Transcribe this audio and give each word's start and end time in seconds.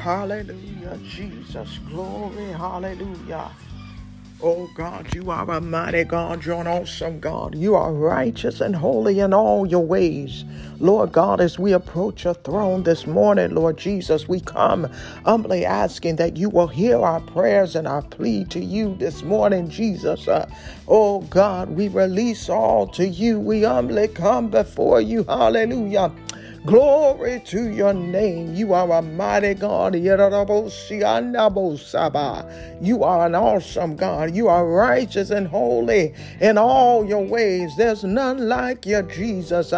Hallelujah, 0.00 0.98
Jesus. 1.04 1.78
Glory, 1.90 2.46
hallelujah. 2.52 3.50
Oh 4.42 4.70
God, 4.74 5.14
you 5.14 5.30
are 5.30 5.50
a 5.50 5.60
mighty 5.60 6.04
God. 6.04 6.46
You're 6.46 6.62
an 6.62 6.66
awesome 6.66 7.20
God. 7.20 7.54
You 7.54 7.74
are 7.74 7.92
righteous 7.92 8.62
and 8.62 8.74
holy 8.74 9.20
in 9.20 9.34
all 9.34 9.66
your 9.66 9.84
ways. 9.84 10.46
Lord 10.78 11.12
God, 11.12 11.42
as 11.42 11.58
we 11.58 11.74
approach 11.74 12.24
your 12.24 12.32
throne 12.32 12.84
this 12.84 13.06
morning, 13.06 13.54
Lord 13.54 13.76
Jesus, 13.76 14.26
we 14.26 14.40
come 14.40 14.84
humbly 15.26 15.66
asking 15.66 16.16
that 16.16 16.38
you 16.38 16.48
will 16.48 16.68
hear 16.68 16.98
our 16.98 17.20
prayers 17.20 17.76
and 17.76 17.86
our 17.86 18.00
plea 18.00 18.46
to 18.46 18.64
you 18.64 18.94
this 18.94 19.22
morning, 19.22 19.68
Jesus. 19.68 20.26
Uh, 20.26 20.48
oh 20.88 21.20
God, 21.22 21.68
we 21.68 21.88
release 21.88 22.48
all 22.48 22.86
to 22.88 23.06
you. 23.06 23.38
We 23.38 23.64
humbly 23.64 24.08
come 24.08 24.48
before 24.48 25.02
you. 25.02 25.24
Hallelujah. 25.24 26.10
Glory 26.66 27.40
to 27.46 27.70
your 27.70 27.94
name. 27.94 28.54
You 28.54 28.74
are 28.74 28.98
a 28.98 29.00
mighty 29.00 29.54
God. 29.54 29.94
You 29.94 30.12
are 33.02 33.26
an 33.26 33.34
awesome 33.34 33.96
God. 33.96 34.34
You 34.34 34.48
are 34.48 34.66
righteous 34.68 35.30
and 35.30 35.48
holy 35.48 36.12
in 36.38 36.58
all 36.58 37.06
your 37.06 37.24
ways. 37.24 37.74
There's 37.78 38.04
none 38.04 38.46
like 38.46 38.84
you, 38.84 39.00
Jesus. 39.04 39.72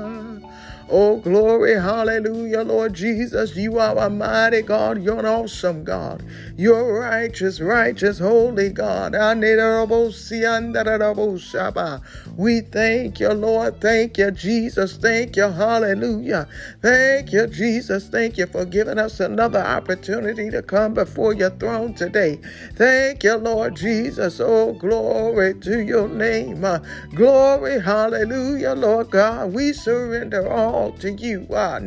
Oh, 0.91 1.17
glory, 1.17 1.75
hallelujah, 1.75 2.63
Lord 2.63 2.93
Jesus. 2.95 3.55
You 3.55 3.79
are 3.79 3.97
a 3.97 4.09
mighty 4.09 4.61
God. 4.61 5.03
You're 5.03 5.19
an 5.19 5.25
awesome 5.25 5.83
God. 5.85 6.23
You're 6.57 6.99
righteous, 6.99 7.61
righteous, 7.61 8.19
holy 8.19 8.69
God. 8.71 9.15
We 12.37 12.61
thank 12.61 13.19
you, 13.21 13.29
Lord. 13.33 13.81
Thank 13.81 14.17
you, 14.19 14.31
Jesus. 14.31 14.97
Thank 14.97 15.37
you, 15.37 15.49
hallelujah. 15.51 16.47
Thank 16.81 17.33
you, 17.33 17.47
Jesus. 17.47 18.09
Thank 18.09 18.37
you 18.37 18.47
for 18.47 18.65
giving 18.65 18.99
us 18.99 19.19
another 19.21 19.61
opportunity 19.61 20.51
to 20.51 20.61
come 20.61 20.93
before 20.93 21.33
your 21.33 21.51
throne 21.51 21.93
today. 21.95 22.39
Thank 22.75 23.23
you, 23.23 23.35
Lord 23.35 23.75
Jesus. 23.77 24.39
Oh, 24.41 24.73
glory 24.73 25.55
to 25.61 25.79
your 25.81 26.09
name. 26.09 26.65
Glory, 27.15 27.79
hallelujah, 27.81 28.73
Lord 28.73 29.11
God. 29.11 29.53
We 29.53 29.73
surrender 29.73 30.51
all 30.51 30.80
all 30.81 30.91
to 30.93 31.11
you. 31.11 31.47
Ah, 31.51 31.79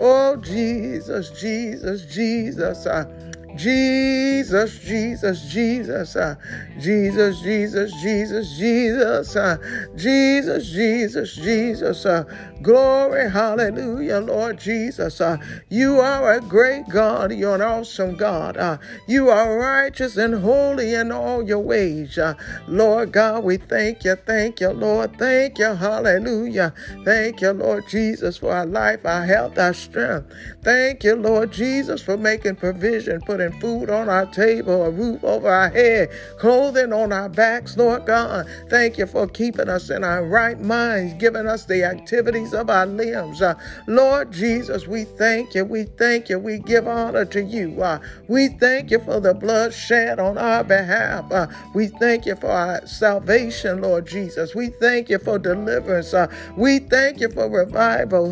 Oh, 0.00 0.36
Jesus, 0.36 1.30
Jesus, 1.40 2.06
Jesus. 2.06 2.86
Ah, 2.86 3.06
Jesus, 3.54 4.80
Jesus, 4.80 5.42
Jesus, 5.42 6.16
uh, 6.16 6.34
Jesus, 6.80 7.40
Jesus, 7.40 7.92
Jesus, 8.02 8.58
Jesus, 8.58 9.36
uh, 9.36 9.56
Jesus, 9.94 10.66
Jesus, 10.66 11.36
Jesus, 11.36 12.04
uh, 12.04 12.24
glory, 12.64 13.30
hallelujah, 13.30 14.20
Lord 14.20 14.58
Jesus. 14.58 15.20
Uh, 15.20 15.38
you 15.70 16.00
are 16.00 16.32
a 16.34 16.40
great 16.42 16.88
God. 16.88 17.32
You're 17.32 17.56
an 17.56 17.62
awesome 17.62 18.16
God. 18.16 18.56
Uh, 18.56 18.78
you 19.08 19.30
are 19.30 19.58
righteous 19.58 20.16
and 20.18 20.34
holy 20.34 20.94
in 20.94 21.12
all 21.12 21.44
your 21.44 21.60
ways. 21.60 22.18
Uh, 22.18 22.34
Lord 22.68 23.12
God, 23.12 23.44
we 23.44 23.58
thank 23.58 24.04
you, 24.04 24.16
thank 24.16 24.60
you, 24.60 24.70
Lord, 24.70 25.18
thank 25.18 25.58
you, 25.58 25.74
hallelujah. 25.74 26.74
Thank 27.04 27.42
you, 27.42 27.52
Lord 27.52 27.84
Jesus, 27.88 28.38
for 28.38 28.52
our 28.52 28.66
life, 28.66 29.06
our 29.06 29.26
health, 29.26 29.58
our 29.58 29.74
strength. 29.74 30.32
Thank 30.64 31.04
you, 31.04 31.16
Lord 31.16 31.52
Jesus, 31.52 32.02
for 32.02 32.18
making 32.18 32.56
provision, 32.56 33.20
putting 33.22 33.44
putting 33.52 33.60
food 33.60 33.90
on 33.90 34.08
our 34.08 34.26
table, 34.26 34.84
a 34.84 34.90
roof 34.90 35.22
over 35.24 35.48
our 35.48 35.70
head, 35.70 36.10
clothing 36.38 36.92
on 36.92 37.12
our 37.12 37.28
backs, 37.28 37.76
Lord 37.76 38.06
God. 38.06 38.46
Thank 38.70 38.98
you 38.98 39.06
for 39.06 39.26
keeping 39.28 39.68
us 39.68 39.90
in 39.90 40.04
our 40.04 40.24
right 40.24 40.60
minds, 40.60 41.14
giving 41.14 41.46
us 41.46 41.66
the 41.66 41.84
activities 41.84 42.53
of 42.54 42.70
our 42.70 42.86
limbs. 42.86 43.42
Uh, 43.42 43.54
Lord 43.86 44.32
Jesus, 44.32 44.86
we 44.86 45.04
thank 45.04 45.54
you. 45.54 45.64
We 45.64 45.84
thank 45.84 46.28
you. 46.28 46.38
We 46.38 46.58
give 46.58 46.86
honor 46.88 47.24
to 47.26 47.42
you. 47.42 47.82
Uh, 47.82 47.98
we 48.28 48.48
thank 48.48 48.90
you 48.90 49.00
for 49.00 49.20
the 49.20 49.34
blood 49.34 49.74
shed 49.74 50.18
on 50.18 50.38
our 50.38 50.64
behalf. 50.64 51.30
Uh, 51.30 51.46
we 51.74 51.88
thank 51.88 52.26
you 52.26 52.36
for 52.36 52.50
our 52.50 52.86
salvation, 52.86 53.82
Lord 53.82 54.06
Jesus. 54.06 54.54
We 54.54 54.68
thank 54.68 55.08
you 55.08 55.18
for 55.18 55.38
deliverance. 55.38 56.14
Uh, 56.14 56.28
we 56.56 56.78
thank 56.78 57.20
you 57.20 57.30
for 57.30 57.48
revival. 57.48 58.30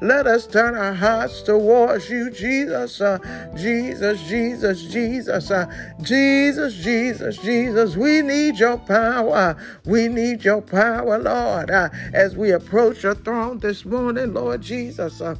Let 0.00 0.26
us 0.26 0.46
turn 0.46 0.74
our 0.74 0.94
hearts 0.94 1.42
towards 1.42 2.10
you, 2.10 2.30
Jesus, 2.30 3.00
uh, 3.00 3.18
Jesus, 3.56 4.22
Jesus, 4.22 4.82
Jesus, 4.84 5.50
uh, 5.50 5.94
Jesus, 6.02 6.74
Jesus, 6.74 7.36
Jesus. 7.38 7.96
We 7.96 8.22
need 8.22 8.58
your 8.58 8.78
power. 8.78 9.56
We 9.84 10.08
need 10.08 10.44
your 10.44 10.62
power, 10.62 11.18
Lord, 11.28 11.70
uh, 11.70 11.90
as 12.14 12.36
we 12.36 12.52
approach 12.52 13.02
your 13.02 13.14
throne 13.14 13.58
this 13.58 13.84
morning, 13.84 14.32
Lord 14.32 14.62
Jesus. 14.62 15.20
Uh, 15.20 15.36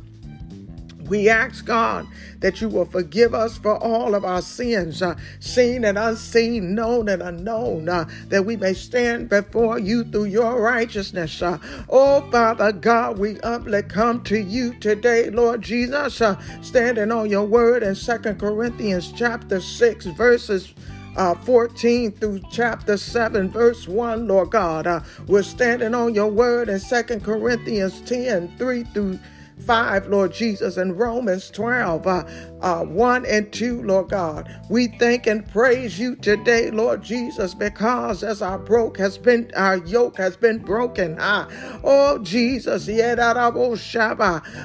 we 1.07 1.31
ask 1.31 1.65
God 1.65 2.07
that 2.41 2.61
you 2.61 2.69
will 2.69 2.85
forgive 2.85 3.35
us 3.35 3.57
for 3.57 3.79
all 3.79 4.15
of 4.15 4.23
our 4.23 4.43
sins, 4.43 5.01
uh, 5.01 5.17
seen 5.41 5.87
and 5.87 5.97
unseen, 5.97 6.75
known 6.75 7.09
and 7.09 7.23
unknown, 7.23 7.89
uh, 7.89 8.07
that 8.27 8.45
we 8.45 8.55
may 8.55 8.75
stand 8.75 9.31
before 9.31 9.79
you 9.79 10.05
through 10.05 10.27
your 10.27 10.61
righteousness. 10.61 11.41
Uh. 11.41 11.57
Oh, 11.89 12.21
Father 12.31 12.71
God, 12.71 13.19
we 13.19 13.37
humbly 13.37 13.83
come 13.83 14.23
to 14.25 14.39
you 14.39 14.75
today, 14.81 15.31
Lord 15.31 15.63
Jesus, 15.63 16.21
uh, 16.21 16.39
standing 16.61 17.11
on 17.11 17.31
your 17.31 17.47
word 17.47 17.83
in 17.83 17.95
Second 17.95 18.39
Corinthians 18.39 19.11
chapter 19.17 19.59
6, 19.59 20.05
verses 20.05 20.75
uh, 21.19 21.35
14 21.35 22.13
through 22.13 22.41
chapter 22.51 22.97
7, 22.97 23.51
verse 23.51 23.89
1, 23.89 24.29
Lord 24.29 24.51
God. 24.51 24.87
Uh, 24.87 25.01
we're 25.27 25.43
standing 25.43 25.95
on 25.95 26.15
your 26.15 26.31
word 26.31 26.69
in 26.69 26.79
Second 26.79 27.25
Corinthians 27.25 28.01
10, 28.03 28.57
3 28.57 28.85
through 28.85 29.19
5, 29.67 30.07
Lord 30.07 30.33
Jesus, 30.33 30.77
and 30.77 30.97
Romans 30.97 31.51
12, 31.51 32.07
uh, 32.07 32.25
uh, 32.61 32.85
1 32.85 33.27
and 33.27 33.53
2, 33.53 33.83
Lord 33.83 34.11
God. 34.11 34.49
We 34.71 34.87
thank 34.87 35.27
and 35.27 35.47
praise 35.49 35.99
you 35.99 36.15
today, 36.15 36.71
Lord 36.71 37.03
Jesus, 37.03 37.55
because 37.55 38.23
as 38.23 38.41
our 38.41 38.59
broke 38.59 38.97
has 38.99 39.19
been, 39.19 39.51
our 39.57 39.79
yoke 39.79 40.17
has 40.19 40.37
been 40.37 40.59
broken. 40.59 41.19
Uh, 41.19 41.49
oh, 41.83 42.19
Jesus, 42.19 42.87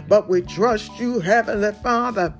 but 0.07 0.29
we 0.29 0.41
trust 0.43 0.99
you, 0.99 1.19
Heavenly 1.19 1.73
Father 1.81 2.35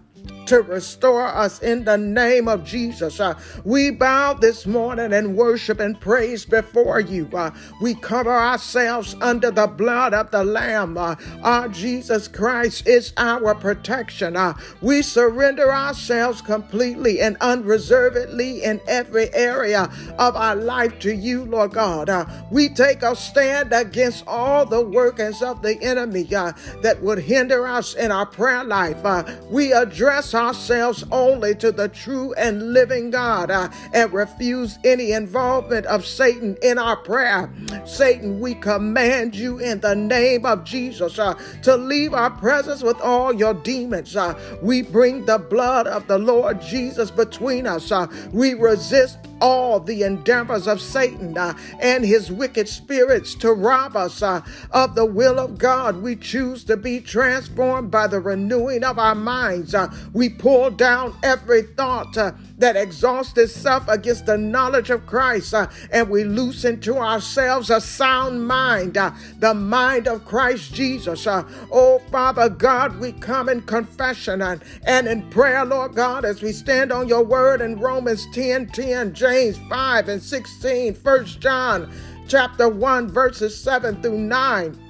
to 0.48 0.62
restore 0.62 1.26
us 1.26 1.62
in 1.62 1.84
the 1.84 1.98
name 1.98 2.48
of 2.48 2.64
Jesus. 2.64 3.20
Uh, 3.20 3.40
we 3.64 3.92
bow 3.92 4.34
this 4.34 4.66
morning 4.66 5.14
and 5.14 5.36
worship 5.36 5.80
and 5.80 6.00
praise 6.00 6.46
before 6.46 7.00
you. 7.00 7.30
Uh, 7.34 7.52
we 7.82 7.96
cover 7.96 8.34
ourselves 8.34 9.16
under 9.22 9.52
the 9.52 9.68
blood 9.68 10.14
of 10.14 10.32
the 10.32 10.44
Lamb. 10.44 10.98
Uh, 10.98 11.16
our 11.42 11.68
Jesus 11.70 12.28
Christ 12.28 12.88
is 12.88 13.14
our 13.18 13.56
protection. 13.56 14.36
Uh, 14.36 14.54
we 14.82 15.02
surrender 15.02 15.72
ourselves 15.74 16.42
completely 16.42 17.22
and 17.22 17.38
unreservedly 17.42 18.64
in 18.64 18.80
every 18.88 19.34
area 19.34 19.90
of 20.18 20.36
our 20.36 20.56
life 20.56 21.00
to 21.00 21.14
you, 21.14 21.46
Lord 21.46 21.72
God. 21.72 22.10
Uh, 22.10 22.26
we 22.52 22.70
take 22.70 23.04
a 23.04 23.16
stand 23.16 23.72
against 23.74 24.24
all 24.28 24.66
the 24.66 24.82
workings 24.82 25.42
of 25.42 25.62
the 25.62 25.82
enemy 25.82 26.28
uh, 26.36 26.52
that 26.82 27.02
would 27.02 27.20
hinder 27.20 27.68
us 27.68 27.94
in 27.96 28.12
our 28.12 28.26
prayer 28.26 28.64
life. 28.64 29.04
we 29.50 29.74
address 29.74 30.33
ourselves 30.36 31.04
only 31.12 31.56
to 31.56 31.72
the 31.72 31.90
true 31.90 32.34
and 32.34 32.74
living 32.74 33.10
God 33.12 33.52
uh, 33.52 33.70
and 33.94 34.12
refuse 34.14 34.80
any 34.84 35.12
involvement 35.12 35.86
of 35.86 36.06
Satan 36.06 36.58
in 36.62 36.78
our 36.78 36.98
prayer. 36.98 37.52
Satan, 37.86 38.40
we 38.40 38.56
command 38.56 39.36
you 39.36 39.60
in 39.60 39.80
the 39.80 39.96
name 39.96 40.46
of 40.46 40.64
Jesus 40.64 41.20
uh, 41.20 41.34
to 41.64 41.76
leave 41.76 42.14
our 42.14 42.32
presence 42.32 42.84
with 42.84 43.00
all 43.02 43.34
your 43.34 43.54
demons. 43.54 44.16
Uh, 44.16 44.34
we 44.62 44.82
bring 44.82 45.26
the 45.26 45.38
blood 45.38 45.88
of 45.88 46.08
the 46.08 46.18
Lord 46.18 46.62
Jesus 46.62 47.12
between 47.12 47.68
us. 47.68 47.92
Uh, 47.92 48.08
we 48.32 48.54
resist 48.54 49.18
all 49.42 49.80
the 49.80 50.04
endeavors 50.04 50.68
of 50.68 50.82
Satan 50.82 51.38
uh, 51.38 51.58
and 51.80 52.06
his 52.06 52.32
wicked 52.32 52.68
spirits 52.68 53.36
to 53.36 53.54
rob 53.54 53.96
us 53.96 54.22
uh, 54.22 54.42
of 54.72 54.96
the 54.96 55.06
will 55.06 55.40
of 55.40 55.58
God. 55.58 56.02
We 56.02 56.16
choose 56.16 56.64
to 56.66 56.78
be 56.78 57.00
transformed 57.00 57.92
by 57.92 58.08
the 58.08 58.20
renewing 58.20 58.84
of 58.84 59.00
our 59.00 59.16
minds. 59.16 59.76
Uh, 59.76 59.94
we 60.14 60.30
pull 60.30 60.70
down 60.72 61.16
every 61.24 61.64
thought 61.64 62.18
uh, 62.18 62.32
that 62.64 62.76
exhausts 62.76 63.38
itself 63.38 63.88
against 63.88 64.26
the 64.26 64.38
knowledge 64.38 64.90
of 64.90 65.06
Christ, 65.06 65.54
uh, 65.54 65.68
and 65.92 66.10
we 66.10 66.24
loosen 66.24 66.80
to 66.82 66.98
ourselves 66.98 67.70
a 67.70 67.80
sound 67.80 68.48
mind, 68.48 68.98
uh, 68.98 69.12
the 69.40 69.54
mind 69.54 70.08
of 70.08 70.26
Christ 70.26 70.74
Jesus. 70.74 71.28
oh, 71.28 72.02
Father 72.10 72.50
God, 72.50 73.00
we 73.00 73.12
come 73.12 73.50
in 73.50 73.62
confession 73.62 74.42
and, 74.42 74.64
and 74.86 75.08
in 75.08 75.30
prayer, 75.30 75.66
Lord 75.66 75.94
God, 75.94 76.26
as 76.26 76.42
we 76.42 76.52
stand 76.52 76.92
on 76.92 77.08
your 77.08 77.24
word 77.24 77.62
in 77.62 77.80
Romans 77.80 78.26
10 78.34 78.68
10, 78.68 79.14
James 79.14 79.54
James 79.54 79.70
5 79.70 80.10
and 80.10 80.24
16, 80.24 80.96
1 80.96 81.26
John 81.26 81.92
chapter 82.28 82.70
1, 82.70 83.10
verses 83.10 83.62
7 83.62 84.02
through 84.02 84.18
9 84.18 84.83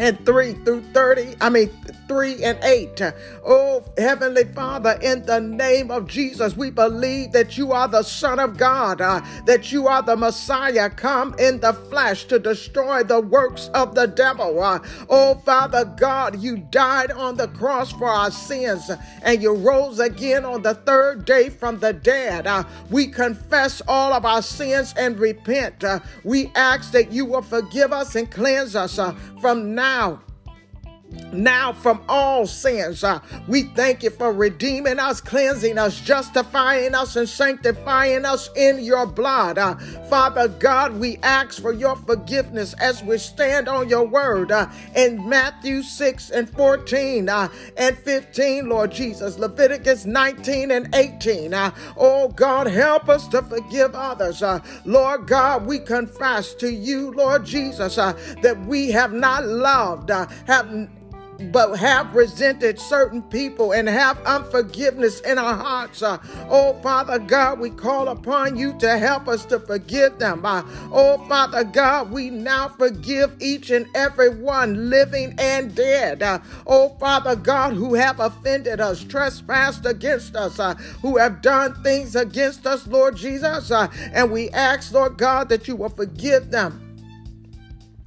and 0.00 0.24
3 0.24 0.54
through 0.64 0.80
30, 0.94 1.36
I 1.42 1.50
mean 1.50 1.68
3 2.08 2.42
and 2.42 2.58
8. 2.64 3.02
Oh, 3.46 3.84
Heavenly 3.98 4.44
Father, 4.44 4.98
in 5.02 5.24
the 5.26 5.40
name 5.40 5.90
of 5.90 6.08
Jesus, 6.08 6.56
we 6.56 6.70
believe 6.70 7.32
that 7.32 7.58
you 7.58 7.72
are 7.72 7.86
the 7.86 8.02
Son 8.02 8.38
of 8.38 8.56
God, 8.56 9.02
uh, 9.02 9.20
that 9.44 9.70
you 9.70 9.86
are 9.86 10.02
the 10.02 10.16
Messiah 10.16 10.88
come 10.88 11.34
in 11.38 11.60
the 11.60 11.74
flesh 11.74 12.24
to 12.24 12.38
destroy 12.38 13.02
the 13.04 13.20
works 13.20 13.68
of 13.74 13.94
the 13.94 14.06
devil. 14.06 14.62
Uh, 14.62 14.80
oh, 15.10 15.34
Father 15.44 15.84
God, 15.84 16.40
you 16.40 16.56
died 16.56 17.12
on 17.12 17.36
the 17.36 17.48
cross 17.48 17.92
for 17.92 18.08
our 18.08 18.30
sins 18.30 18.90
and 19.22 19.42
you 19.42 19.54
rose 19.54 20.00
again 20.00 20.46
on 20.46 20.62
the 20.62 20.74
third 20.74 21.26
day 21.26 21.50
from 21.50 21.78
the 21.78 21.92
dead. 21.92 22.46
Uh, 22.46 22.64
we 22.90 23.06
confess 23.06 23.82
all 23.86 24.14
of 24.14 24.24
our 24.24 24.42
sins 24.42 24.94
and 24.96 25.18
repent. 25.18 25.84
Uh, 25.84 26.00
we 26.24 26.50
ask 26.54 26.90
that 26.92 27.12
you 27.12 27.26
will 27.26 27.42
forgive 27.42 27.92
us 27.92 28.14
and 28.14 28.30
cleanse 28.30 28.74
us 28.74 28.98
uh, 28.98 29.14
from 29.40 29.74
now 29.74 29.89
out 29.90 30.29
now 31.32 31.72
from 31.72 32.02
all 32.08 32.46
sins. 32.46 33.04
Uh, 33.04 33.20
we 33.48 33.64
thank 33.74 34.02
you 34.02 34.10
for 34.10 34.32
redeeming 34.32 34.98
us, 34.98 35.20
cleansing 35.20 35.78
us, 35.78 36.00
justifying 36.00 36.94
us, 36.94 37.16
and 37.16 37.28
sanctifying 37.28 38.24
us 38.24 38.50
in 38.56 38.80
your 38.80 39.06
blood. 39.06 39.58
Uh, 39.58 39.76
Father 40.08 40.48
God, 40.48 40.98
we 40.98 41.18
ask 41.18 41.60
for 41.60 41.72
your 41.72 41.96
forgiveness 41.96 42.74
as 42.74 43.02
we 43.02 43.18
stand 43.18 43.68
on 43.68 43.88
your 43.88 44.06
word 44.06 44.52
uh, 44.52 44.68
in 44.96 45.28
Matthew 45.28 45.82
6 45.82 46.30
and 46.30 46.48
14 46.50 47.28
uh, 47.28 47.48
and 47.76 47.96
15, 47.98 48.68
Lord 48.68 48.90
Jesus, 48.90 49.38
Leviticus 49.38 50.06
19 50.06 50.70
and 50.70 50.94
18. 50.94 51.54
Uh, 51.54 51.70
oh 51.96 52.28
God, 52.28 52.66
help 52.66 53.08
us 53.08 53.28
to 53.28 53.42
forgive 53.42 53.94
others. 53.94 54.42
Uh, 54.42 54.60
Lord 54.84 55.26
God, 55.26 55.66
we 55.66 55.78
confess 55.78 56.54
to 56.54 56.70
you, 56.72 57.12
Lord 57.12 57.44
Jesus, 57.44 57.96
that 57.96 58.56
we 58.66 58.90
have 58.90 59.12
not 59.12 59.46
loved, 59.46 60.10
have 60.10 60.88
but 61.52 61.76
have 61.76 62.14
resented 62.14 62.78
certain 62.78 63.22
people 63.22 63.72
and 63.72 63.88
have 63.88 64.18
unforgiveness 64.24 65.20
in 65.20 65.38
our 65.38 65.54
hearts. 65.54 66.02
Uh, 66.02 66.18
oh, 66.48 66.74
Father 66.82 67.18
God, 67.18 67.58
we 67.58 67.70
call 67.70 68.08
upon 68.08 68.56
you 68.56 68.78
to 68.78 68.98
help 68.98 69.28
us 69.28 69.44
to 69.46 69.58
forgive 69.60 70.18
them. 70.18 70.44
Uh, 70.44 70.62
oh, 70.92 71.24
Father 71.28 71.64
God, 71.64 72.10
we 72.10 72.30
now 72.30 72.68
forgive 72.68 73.34
each 73.40 73.70
and 73.70 73.86
every 73.94 74.30
one, 74.30 74.90
living 74.90 75.34
and 75.38 75.74
dead. 75.74 76.22
Uh, 76.22 76.38
oh, 76.66 76.90
Father 77.00 77.36
God, 77.36 77.74
who 77.74 77.94
have 77.94 78.20
offended 78.20 78.80
us, 78.80 79.02
trespassed 79.04 79.86
against 79.86 80.36
us, 80.36 80.58
uh, 80.58 80.74
who 81.02 81.16
have 81.16 81.42
done 81.42 81.80
things 81.82 82.16
against 82.16 82.66
us, 82.66 82.86
Lord 82.86 83.16
Jesus. 83.16 83.70
Uh, 83.70 83.88
and 84.12 84.30
we 84.30 84.50
ask, 84.50 84.92
Lord 84.92 85.18
God, 85.18 85.48
that 85.48 85.68
you 85.68 85.76
will 85.76 85.88
forgive 85.88 86.50
them 86.50 86.89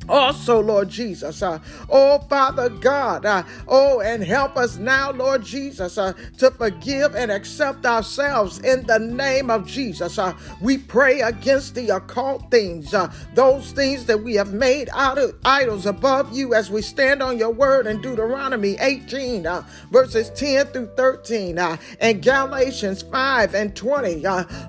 also, 0.10 0.60
Lord 0.60 0.90
Jesus, 0.90 1.42
uh, 1.42 1.60
oh 1.90 2.20
Father 2.30 2.70
God, 2.70 3.26
uh, 3.26 3.44
oh, 3.68 4.02
and 4.02 4.24
help 4.24 4.58
us 4.58 4.78
now, 4.78 5.12
Lord 5.12 5.44
Jesus, 5.44 5.98
uh, 5.98 6.14
to 6.40 6.52
forgive 6.52 7.16
and 7.16 7.32
accept 7.32 7.86
ourselves 7.86 8.60
in 8.60 8.86
the 8.86 9.00
name 9.00 9.50
of 9.50 9.66
Jesus. 9.66 10.18
Uh, 10.18 10.34
we 10.62 10.78
pray 10.78 11.22
against 11.22 11.76
the 11.76 11.90
occult 11.90 12.50
things, 12.52 12.94
uh, 12.94 13.12
those 13.34 13.72
things 13.72 14.06
that 14.06 14.22
we 14.22 14.36
have 14.36 14.54
made 14.54 14.90
out 14.94 15.18
of 15.18 15.36
idols 15.46 15.86
above 15.86 16.34
you 16.34 16.54
as 16.54 16.70
we 16.70 16.82
stand 16.82 17.24
on 17.24 17.38
your 17.38 17.52
word 17.52 17.88
in 17.88 18.02
Deuteronomy 18.02 18.76
18, 18.80 19.48
uh, 19.48 19.64
verses 19.92 20.30
10 20.32 20.68
through 20.68 20.90
13, 20.98 21.58
and 22.00 22.22
Galatians 22.22 23.04
5 23.04 23.56
and 23.56 23.76
20. 23.76 24.24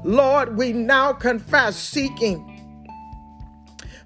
Lord, 0.05 0.57
we 0.57 0.73
now 0.73 1.13
confess 1.13 1.77
seeking 1.77 2.54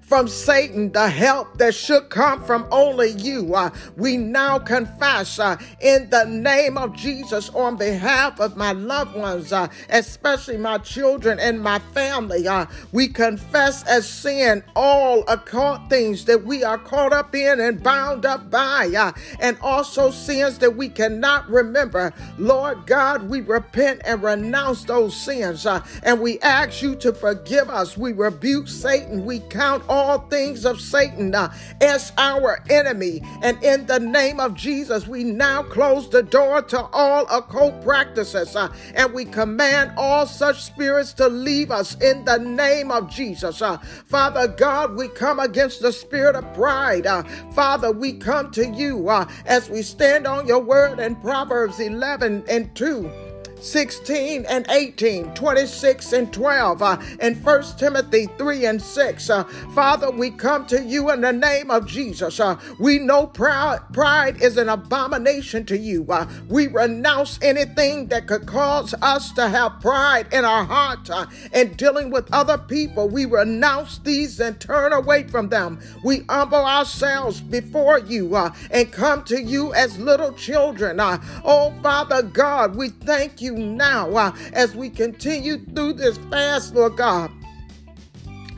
from 0.09 0.27
Satan 0.27 0.91
the 0.91 1.07
help 1.07 1.59
that 1.59 1.75
should 1.75 2.09
come 2.09 2.43
from 2.43 2.65
only 2.71 3.11
you. 3.11 3.53
Uh, 3.53 3.69
we 3.95 4.17
now 4.17 4.57
confess 4.57 5.37
uh, 5.37 5.55
in 5.81 6.09
the 6.09 6.25
name 6.25 6.79
of 6.79 6.95
Jesus 6.95 7.49
on 7.49 7.77
behalf 7.77 8.39
of 8.39 8.57
my 8.57 8.71
loved 8.71 9.15
ones, 9.15 9.53
uh, 9.53 9.67
especially 9.89 10.57
my 10.57 10.79
children 10.79 11.37
and 11.37 11.61
my 11.61 11.77
family. 11.93 12.47
Uh, 12.47 12.65
we 12.91 13.07
confess 13.07 13.83
as 13.83 14.09
sin 14.09 14.63
all 14.75 15.23
occult 15.27 15.87
things 15.89 16.25
that 16.25 16.43
we 16.43 16.63
are 16.63 16.79
caught 16.79 17.13
up 17.13 17.35
in 17.35 17.59
and 17.59 17.83
bound 17.83 18.25
up 18.25 18.49
by, 18.49 18.91
uh, 18.97 19.11
and 19.39 19.59
also 19.61 20.09
sins 20.09 20.57
that 20.57 20.75
we 20.75 20.89
cannot 20.89 21.47
remember. 21.47 22.11
Lord 22.39 22.87
God, 22.87 23.29
we 23.29 23.41
repent 23.41 24.01
and 24.05 24.23
renounce 24.23 24.85
those 24.85 25.15
sins, 25.15 25.67
uh, 25.67 25.85
and 26.01 26.19
we 26.19 26.39
ask 26.39 26.81
you 26.81 26.95
to 26.95 27.13
forgive 27.13 27.69
us. 27.69 27.95
We 27.95 28.11
rebuke 28.11 28.67
Satan. 28.67 29.23
We 29.23 29.41
count 29.41 29.83
all 29.87 29.98
all 29.99 30.19
things 30.29 30.65
of 30.65 30.79
Satan 30.79 31.35
uh, 31.35 31.53
as 31.81 32.11
our 32.17 32.63
enemy. 32.69 33.21
And 33.41 33.61
in 33.63 33.85
the 33.85 33.99
name 33.99 34.39
of 34.39 34.55
Jesus, 34.55 35.07
we 35.07 35.23
now 35.23 35.63
close 35.63 36.09
the 36.09 36.23
door 36.23 36.61
to 36.63 36.81
all 36.93 37.25
occult 37.29 37.81
practices 37.83 38.55
uh, 38.55 38.73
and 38.95 39.13
we 39.13 39.25
command 39.25 39.91
all 39.97 40.25
such 40.25 40.63
spirits 40.63 41.13
to 41.13 41.27
leave 41.27 41.71
us 41.71 41.95
in 42.01 42.25
the 42.25 42.37
name 42.37 42.91
of 42.91 43.09
Jesus. 43.09 43.61
Uh, 43.61 43.77
Father 43.77 44.47
God, 44.47 44.95
we 44.95 45.09
come 45.09 45.39
against 45.39 45.81
the 45.81 45.91
spirit 45.91 46.35
of 46.35 46.53
pride. 46.53 47.05
Father, 47.53 47.91
we 47.91 48.13
come 48.13 48.51
to 48.51 48.67
you 48.67 49.09
as 49.45 49.69
we 49.69 49.81
stand 49.81 50.25
on 50.25 50.47
your 50.47 50.59
word 50.59 50.99
in 50.99 51.15
Proverbs 51.17 51.79
11 51.79 52.45
and 52.47 52.73
2. 52.75 53.28
16 53.61 54.45
and 54.45 54.65
18, 54.69 55.33
26 55.33 56.13
and 56.13 56.33
12, 56.33 56.81
uh, 56.81 56.97
and 57.19 57.43
1 57.43 57.63
Timothy 57.77 58.27
3 58.37 58.65
and 58.65 58.81
6. 58.81 59.29
Uh, 59.29 59.43
Father, 59.75 60.11
we 60.11 60.31
come 60.31 60.65
to 60.67 60.83
you 60.83 61.11
in 61.11 61.21
the 61.21 61.33
name 61.33 61.71
of 61.71 61.87
Jesus. 61.87 62.39
Uh, 62.39 62.57
we 62.79 62.99
know 62.99 63.27
pride, 63.27 63.79
pride 63.93 64.41
is 64.41 64.57
an 64.57 64.69
abomination 64.69 65.65
to 65.65 65.77
you. 65.77 66.05
Uh, 66.09 66.27
we 66.47 66.67
renounce 66.67 67.39
anything 67.41 68.07
that 68.07 68.27
could 68.27 68.45
cause 68.45 68.93
us 69.01 69.31
to 69.33 69.47
have 69.47 69.79
pride 69.81 70.27
in 70.31 70.45
our 70.45 70.63
heart 70.63 71.09
uh, 71.09 71.25
and 71.53 71.75
dealing 71.77 72.09
with 72.09 72.31
other 72.33 72.57
people. 72.57 73.09
We 73.09 73.25
renounce 73.25 73.99
these 73.99 74.39
and 74.39 74.59
turn 74.59 74.93
away 74.93 75.23
from 75.27 75.49
them. 75.49 75.79
We 76.03 76.23
humble 76.29 76.65
ourselves 76.65 77.41
before 77.41 77.99
you 77.99 78.35
uh, 78.35 78.53
and 78.71 78.91
come 78.91 79.23
to 79.25 79.41
you 79.41 79.73
as 79.73 79.97
little 79.97 80.33
children. 80.33 80.99
Uh, 80.99 81.21
oh, 81.43 81.73
Father 81.81 82.23
God, 82.23 82.75
we 82.75 82.89
thank 82.89 83.41
you 83.41 83.48
you 83.49 83.65
now 83.65 84.09
uh, 84.15 84.35
as 84.53 84.75
we 84.75 84.89
continue 84.89 85.57
through 85.57 85.93
this 85.93 86.17
fast, 86.29 86.75
Lord 86.75 86.97
God 86.97 87.31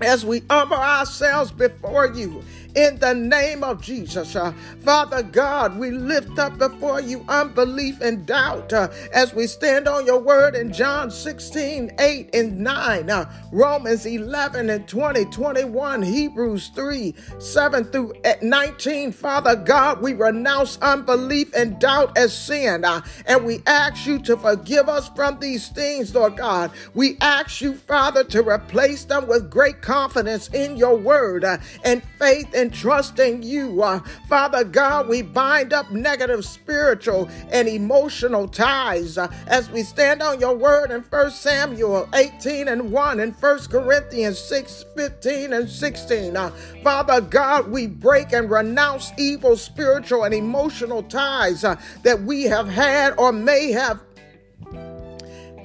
as 0.02 0.26
we 0.26 0.42
humble 0.50 0.78
ourselves 0.78 1.52
before 1.52 2.08
you 2.08 2.44
in 2.76 2.98
the 3.00 3.14
name 3.14 3.64
of 3.64 3.82
Jesus. 3.82 4.36
Uh, 4.36 4.54
Father 4.84 5.24
God, 5.24 5.78
we 5.78 5.92
lift 5.92 6.40
up 6.40 6.58
before 6.58 7.02
you 7.02 7.26
unbelief 7.28 8.02
and 8.02 8.26
doubt 8.26 8.74
uh, 8.74 8.90
as 9.14 9.34
we 9.34 9.48
stand 9.48 9.88
on 9.88 10.06
your 10.06 10.20
word 10.20 10.56
in 10.56 10.72
John 10.72 11.12
16, 11.12 11.92
8 12.00 12.30
and 12.34 12.60
9, 12.60 13.10
uh, 13.10 13.32
Romans 13.52 14.06
11 14.06 14.70
and 14.70 14.88
20, 14.88 15.26
21, 15.26 16.02
Hebrews 16.02 16.70
3, 16.70 17.16
7 17.40 17.84
through 17.86 18.14
19. 18.42 19.12
Father 19.12 19.56
God, 19.56 20.02
we 20.02 20.14
renounce 20.14 20.78
unbelief 20.82 21.54
and 21.56 21.80
doubt 21.80 22.18
as 22.18 22.34
sin, 22.38 22.86
uh, 22.86 23.02
and 23.26 23.46
we 23.46 23.62
ask 23.68 24.06
you 24.06 24.20
to 24.20 24.38
forgive 24.38 24.90
us 24.90 25.10
from 25.10 25.40
these 25.40 25.70
things, 25.70 26.14
Lord 26.16 26.38
God. 26.38 26.72
We 26.94 27.18
ask 27.22 27.62
you, 27.62 27.76
Father, 27.76 28.24
to 28.26 28.42
replace 28.48 29.06
them 29.06 29.28
with 29.28 29.50
great 29.50 29.82
confidence 29.82 30.48
in 30.50 30.78
your 30.78 30.98
word 30.98 31.44
uh, 31.44 31.58
and 31.84 32.02
faith 32.20 32.54
and 32.62 32.74
trusting 32.74 33.44
you. 33.44 33.82
Uh, 33.82 34.00
Father 34.30 34.64
God, 34.64 35.10
we 35.10 35.22
bind 35.22 35.74
up 35.74 35.92
negative 35.92 36.46
spiritual 36.46 37.30
and 37.50 37.68
emotional 37.68 38.48
ties 38.48 39.18
uh, 39.18 39.28
as 39.48 39.70
we 39.72 39.84
stand 39.84 40.22
on 40.22 40.40
your 40.40 40.56
word 40.56 40.92
in 40.92 41.02
1 41.02 41.32
Samuel 41.32 42.08
18 42.14 42.70
and 42.70 42.92
1 42.92 43.20
and 43.20 43.36
1 43.36 43.60
Corinthians 43.68 44.40
6 44.40 44.86
15 44.96 45.54
and 45.54 45.70
16. 45.70 46.38
Uh, 46.38 46.52
Father 46.84 47.20
God, 47.20 47.70
we 47.70 47.88
break 47.88 48.32
and 48.32 48.50
renounce 48.50 49.12
evil 49.18 49.58
spiritual 49.58 50.24
and 50.24 50.34
emotional 50.34 51.04
ties 51.04 51.64
uh, 51.64 51.76
that 52.04 52.22
we 52.22 52.44
have 52.44 52.68
had 52.68 53.14
or 53.18 53.32
may 53.32 53.72
have 53.72 54.00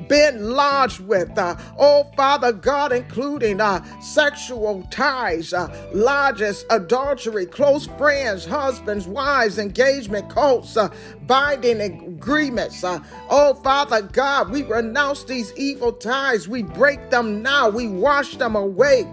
been 0.09 0.51
lodged 0.51 1.01
with. 1.01 1.37
Uh, 1.37 1.57
oh, 1.79 2.05
Father 2.17 2.53
God, 2.53 2.93
including 2.93 3.61
uh, 3.61 3.85
sexual 4.01 4.87
ties, 4.91 5.53
uh, 5.53 5.69
lodges, 5.93 6.65
adultery, 6.71 7.47
close 7.47 7.87
friends, 7.99 8.45
husbands, 8.45 9.07
wives, 9.07 9.59
engagement, 9.59 10.29
cults, 10.31 10.77
uh, 10.77 10.89
binding 11.27 11.81
agreements. 11.81 12.85
Uh, 12.85 13.01
oh, 13.31 13.55
Father 13.55 14.03
God, 14.03 14.51
we 14.51 14.63
renounce 14.63 15.25
these 15.25 15.53
evil 15.57 15.93
ties. 15.93 16.49
We 16.49 16.63
break 16.63 17.11
them 17.11 17.43
now. 17.43 17.69
We 17.69 17.89
wash 17.89 18.37
them 18.37 18.57
away 18.57 19.07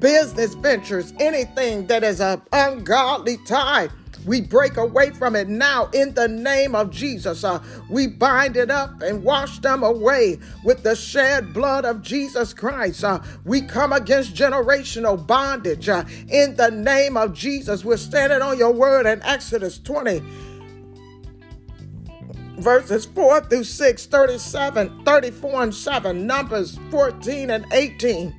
business 0.00 0.54
ventures, 0.54 1.12
anything 1.20 1.86
that 1.86 2.02
is 2.02 2.20
an 2.20 2.42
ungodly 2.52 3.36
tie. 3.46 3.88
We 4.26 4.40
break 4.40 4.76
away 4.76 5.10
from 5.10 5.34
it 5.34 5.48
now 5.48 5.88
in 5.92 6.14
the 6.14 6.28
name 6.28 6.74
of 6.74 6.90
Jesus. 6.90 7.42
Uh, 7.42 7.62
we 7.88 8.06
bind 8.06 8.56
it 8.56 8.70
up 8.70 9.00
and 9.02 9.22
wash 9.24 9.58
them 9.60 9.82
away 9.82 10.38
with 10.62 10.82
the 10.82 10.94
shed 10.94 11.52
blood 11.52 11.84
of 11.84 12.02
Jesus 12.02 12.52
Christ. 12.52 13.02
Uh, 13.02 13.20
we 13.44 13.62
come 13.62 13.92
against 13.92 14.34
generational 14.34 15.26
bondage 15.26 15.88
uh, 15.88 16.04
in 16.28 16.54
the 16.56 16.70
name 16.70 17.16
of 17.16 17.32
Jesus. 17.32 17.84
We're 17.84 17.96
standing 17.96 18.42
on 18.42 18.58
your 18.58 18.72
word 18.72 19.06
in 19.06 19.22
Exodus 19.22 19.78
20 19.78 20.22
verses 22.60 23.06
4 23.06 23.40
through 23.42 23.64
6, 23.64 24.06
37, 24.06 25.04
34 25.04 25.62
and 25.62 25.74
7, 25.74 26.26
Numbers 26.26 26.78
14 26.90 27.50
and 27.50 27.64
18. 27.72 28.34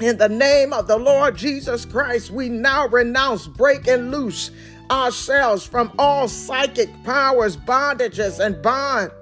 In 0.00 0.16
the 0.16 0.28
name 0.28 0.72
of 0.72 0.86
the 0.86 0.96
Lord 0.96 1.36
Jesus 1.36 1.84
Christ, 1.84 2.30
we 2.30 2.48
now 2.48 2.86
renounce, 2.86 3.48
break, 3.48 3.88
and 3.88 4.12
loose 4.12 4.52
ourselves 4.92 5.66
from 5.66 5.92
all 5.98 6.28
psychic 6.28 6.88
powers, 7.02 7.56
bondages, 7.56 8.38
and 8.38 8.62
bonds 8.62 9.12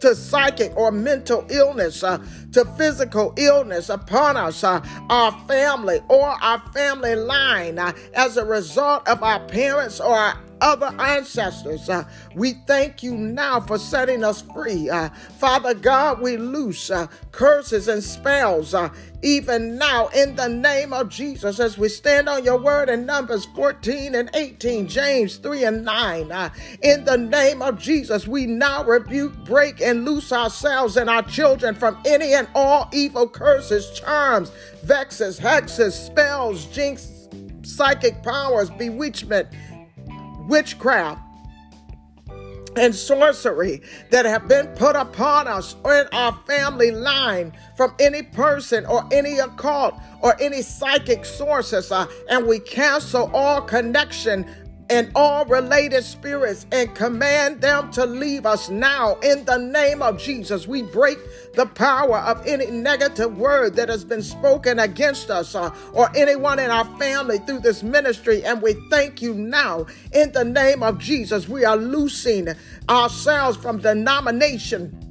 to 0.00 0.14
psychic 0.14 0.76
or 0.76 0.92
mental 0.92 1.44
illness, 1.50 2.04
uh, 2.04 2.18
to 2.52 2.64
physical 2.76 3.34
illness 3.36 3.88
upon 3.88 4.36
us, 4.36 4.62
uh, 4.62 4.84
our 5.10 5.32
family, 5.48 5.98
or 6.08 6.28
our 6.28 6.60
family 6.72 7.16
line 7.16 7.78
uh, 7.78 7.92
as 8.14 8.36
a 8.36 8.44
result 8.44 9.06
of 9.08 9.22
our 9.24 9.40
parents 9.46 9.98
or 9.98 10.14
our 10.14 10.38
other 10.60 10.94
ancestors. 10.98 11.88
Uh, 11.88 12.04
we 12.34 12.54
thank 12.66 13.02
you 13.02 13.16
now 13.16 13.60
for 13.60 13.78
setting 13.78 14.24
us 14.24 14.42
free. 14.54 14.90
Uh, 14.90 15.08
Father 15.38 15.74
God, 15.74 16.20
we 16.20 16.36
loose 16.36 16.90
uh, 16.90 17.06
curses 17.32 17.88
and 17.88 18.02
spells 18.02 18.74
uh, 18.74 18.88
even 19.22 19.76
now 19.76 20.08
in 20.08 20.36
the 20.36 20.48
name 20.48 20.92
of 20.92 21.08
Jesus 21.08 21.58
as 21.58 21.76
we 21.76 21.88
stand 21.88 22.28
on 22.28 22.44
your 22.44 22.58
word 22.58 22.88
in 22.88 23.04
Numbers 23.04 23.46
14 23.46 24.14
and 24.14 24.30
18, 24.34 24.86
James 24.86 25.36
3 25.36 25.64
and 25.64 25.84
9. 25.84 26.30
Uh, 26.30 26.50
in 26.82 27.04
the 27.04 27.18
name 27.18 27.60
of 27.60 27.78
Jesus, 27.78 28.28
we 28.28 28.46
now 28.46 28.84
rebuke, 28.84 29.34
break, 29.44 29.80
and 29.80 30.04
loose 30.04 30.32
ourselves 30.32 30.96
and 30.96 31.10
our 31.10 31.22
children 31.22 31.74
from 31.74 32.00
any 32.06 32.34
and 32.34 32.48
all 32.54 32.88
evil 32.92 33.28
curses, 33.28 33.90
charms, 33.98 34.52
vexes, 34.84 35.38
hexes, 35.38 35.92
spells, 35.92 36.66
jinx, 36.66 37.28
psychic 37.62 38.22
powers, 38.22 38.70
bewitchment 38.70 39.48
witchcraft, 40.48 41.20
and 42.78 42.94
sorcery 42.94 43.82
that 44.10 44.24
have 44.24 44.48
been 44.48 44.68
put 44.68 44.96
upon 44.96 45.46
us 45.48 45.76
or 45.84 45.94
in 45.96 46.06
our 46.12 46.32
family 46.46 46.90
line 46.90 47.52
from 47.76 47.94
any 47.98 48.22
person 48.22 48.86
or 48.86 49.06
any 49.12 49.38
occult 49.38 49.94
or 50.22 50.40
any 50.40 50.62
psychic 50.62 51.24
sources. 51.24 51.92
Uh, 51.92 52.06
and 52.30 52.46
we 52.46 52.58
cancel 52.60 53.30
all 53.34 53.60
connection 53.60 54.46
and 54.90 55.10
all 55.14 55.44
related 55.46 56.02
spirits 56.04 56.66
and 56.72 56.94
command 56.94 57.60
them 57.60 57.90
to 57.92 58.06
leave 58.06 58.46
us 58.46 58.70
now 58.70 59.16
in 59.16 59.44
the 59.44 59.58
name 59.58 60.02
of 60.02 60.18
Jesus. 60.18 60.66
We 60.66 60.82
break 60.82 61.18
the 61.54 61.66
power 61.66 62.18
of 62.18 62.46
any 62.46 62.66
negative 62.70 63.36
word 63.36 63.74
that 63.76 63.88
has 63.88 64.04
been 64.04 64.22
spoken 64.22 64.78
against 64.78 65.30
us 65.30 65.54
uh, 65.54 65.74
or 65.92 66.10
anyone 66.16 66.58
in 66.58 66.70
our 66.70 66.86
family 66.98 67.38
through 67.38 67.60
this 67.60 67.82
ministry. 67.82 68.44
And 68.44 68.62
we 68.62 68.74
thank 68.90 69.20
you 69.20 69.34
now 69.34 69.86
in 70.12 70.32
the 70.32 70.44
name 70.44 70.82
of 70.82 70.98
Jesus. 70.98 71.48
We 71.48 71.64
are 71.64 71.76
loosing 71.76 72.48
ourselves 72.88 73.56
from 73.56 73.78
denomination 73.78 75.04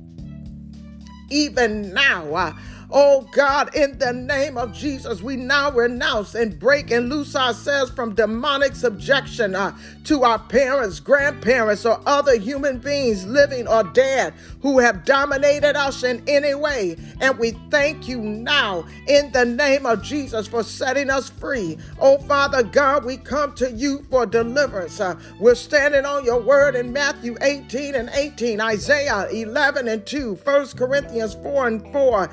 even 1.29 1.93
now. 1.93 2.33
Uh, 2.33 2.53
Oh 2.89 3.27
God, 3.33 3.75
in 3.75 3.97
the 3.97 4.13
name 4.13 4.57
of 4.57 4.71
Jesus, 4.71 5.21
we 5.21 5.35
now 5.35 5.71
renounce 5.71 6.35
and 6.35 6.57
break 6.57 6.89
and 6.89 7.09
loose 7.09 7.35
ourselves 7.35 7.91
from 7.91 8.15
demonic 8.15 8.75
subjection 8.75 9.55
uh, 9.55 9.77
to 10.05 10.23
our 10.23 10.39
parents, 10.39 11.01
grandparents, 11.01 11.85
or 11.85 11.99
other 12.05 12.37
human 12.37 12.77
beings, 12.77 13.25
living 13.25 13.67
or 13.67 13.83
dead, 13.83 14.33
who 14.61 14.79
have 14.79 15.03
dominated 15.03 15.75
us 15.75 16.03
in 16.03 16.23
any 16.27 16.55
way. 16.55 16.95
And 17.19 17.37
we 17.37 17.51
thank 17.69 18.07
you 18.07 18.21
now 18.21 18.85
in 19.07 19.33
the 19.33 19.43
name 19.43 19.85
of 19.85 20.01
Jesus 20.01 20.47
for 20.47 20.63
setting 20.63 21.09
us 21.09 21.29
free. 21.29 21.77
Oh 21.99 22.17
Father 22.19 22.63
God, 22.63 23.03
we 23.03 23.17
come 23.17 23.53
to 23.55 23.69
you 23.69 24.05
for 24.09 24.25
deliverance. 24.25 25.01
Uh, 25.01 25.19
we're 25.41 25.55
standing 25.55 26.05
on 26.05 26.23
your 26.23 26.39
word 26.39 26.75
in 26.75 26.93
Matthew 26.93 27.35
18 27.41 27.95
and 27.95 28.09
18, 28.13 28.61
Isaiah 28.61 29.27
11 29.29 29.89
and 29.89 30.05
2, 30.05 30.35
1 30.35 30.67
Corinthians 30.69 31.33
4 31.35 31.67
and 31.67 31.91
4. 31.91 32.29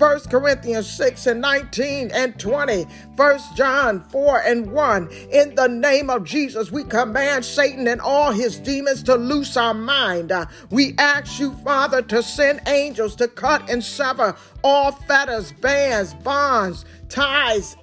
1 0.00 0.20
Corinthians 0.30 0.90
6 0.90 1.26
and 1.26 1.42
19 1.42 2.10
and 2.12 2.38
20, 2.40 2.84
1 3.16 3.40
John 3.54 4.02
4 4.08 4.40
and 4.40 4.72
1. 4.72 5.08
In 5.30 5.54
the 5.54 5.68
name 5.68 6.08
of 6.08 6.24
Jesus, 6.24 6.72
we 6.72 6.84
command 6.84 7.44
Satan 7.44 7.86
and 7.86 8.00
all 8.00 8.32
his 8.32 8.58
demons 8.58 9.02
to 9.02 9.16
loose 9.16 9.58
our 9.58 9.74
mind. 9.74 10.32
Uh, 10.32 10.46
we 10.70 10.94
ask 10.96 11.38
you, 11.38 11.52
Father, 11.56 12.00
to 12.00 12.22
send 12.22 12.62
angels 12.66 13.14
to 13.16 13.28
cut 13.28 13.68
and 13.68 13.84
sever 13.84 14.34
all 14.64 14.92
fetters, 14.92 15.52
bands, 15.52 16.14
bonds, 16.14 16.86
ties, 17.10 17.76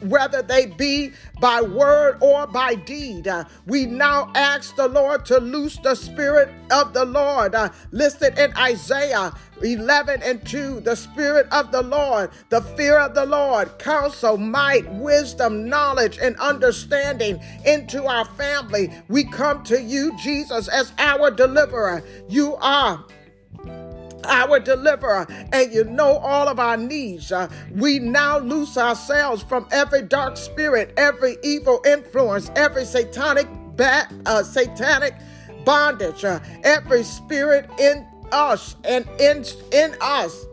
whether 0.00 0.42
they 0.42 0.66
be 0.66 1.12
by 1.40 1.60
word 1.60 2.18
or 2.20 2.46
by 2.46 2.74
deed. 2.74 3.28
Uh, 3.28 3.44
we 3.66 3.86
now 3.86 4.30
ask 4.34 4.74
the 4.76 4.88
Lord 4.88 5.24
to 5.26 5.38
loose 5.38 5.78
the 5.78 5.94
Spirit 5.94 6.48
of 6.70 6.92
the 6.92 7.04
Lord, 7.04 7.54
uh, 7.54 7.70
listed 7.92 8.38
in 8.38 8.56
Isaiah 8.56 9.32
11 9.62 10.22
and 10.22 10.44
2. 10.46 10.80
The 10.80 10.96
Spirit 10.96 11.46
of 11.50 11.72
the 11.72 11.82
Lord, 11.82 12.30
the 12.48 12.60
fear 12.60 12.98
of 12.98 13.14
the 13.14 13.26
Lord, 13.26 13.78
counsel, 13.78 14.36
might, 14.36 14.90
wisdom, 14.94 15.68
knowledge, 15.68 16.18
and 16.18 16.36
understanding 16.36 17.40
into 17.64 18.04
our 18.04 18.24
family. 18.24 18.92
We 19.08 19.24
come 19.24 19.62
to 19.64 19.80
you, 19.80 20.16
Jesus, 20.18 20.68
as 20.68 20.92
our 20.98 21.30
deliverer. 21.30 22.02
You 22.28 22.56
are 22.56 23.04
our 24.26 24.60
deliverer, 24.60 25.26
and 25.52 25.72
you 25.72 25.84
know 25.84 26.18
all 26.18 26.48
of 26.48 26.58
our 26.58 26.76
needs. 26.76 27.32
Uh, 27.32 27.48
we 27.72 27.98
now 27.98 28.38
loose 28.38 28.76
ourselves 28.76 29.42
from 29.42 29.66
every 29.72 30.02
dark 30.02 30.36
spirit, 30.36 30.92
every 30.96 31.36
evil 31.42 31.80
influence, 31.86 32.50
every 32.56 32.84
satanic 32.84 33.48
uh, 33.78 34.42
satanic 34.42 35.14
bondage, 35.64 36.24
uh, 36.24 36.40
every 36.64 37.02
spirit 37.02 37.68
in 37.78 38.06
us 38.32 38.76
and 38.84 39.06
in 39.20 39.44
in 39.72 39.94
us 40.00 40.46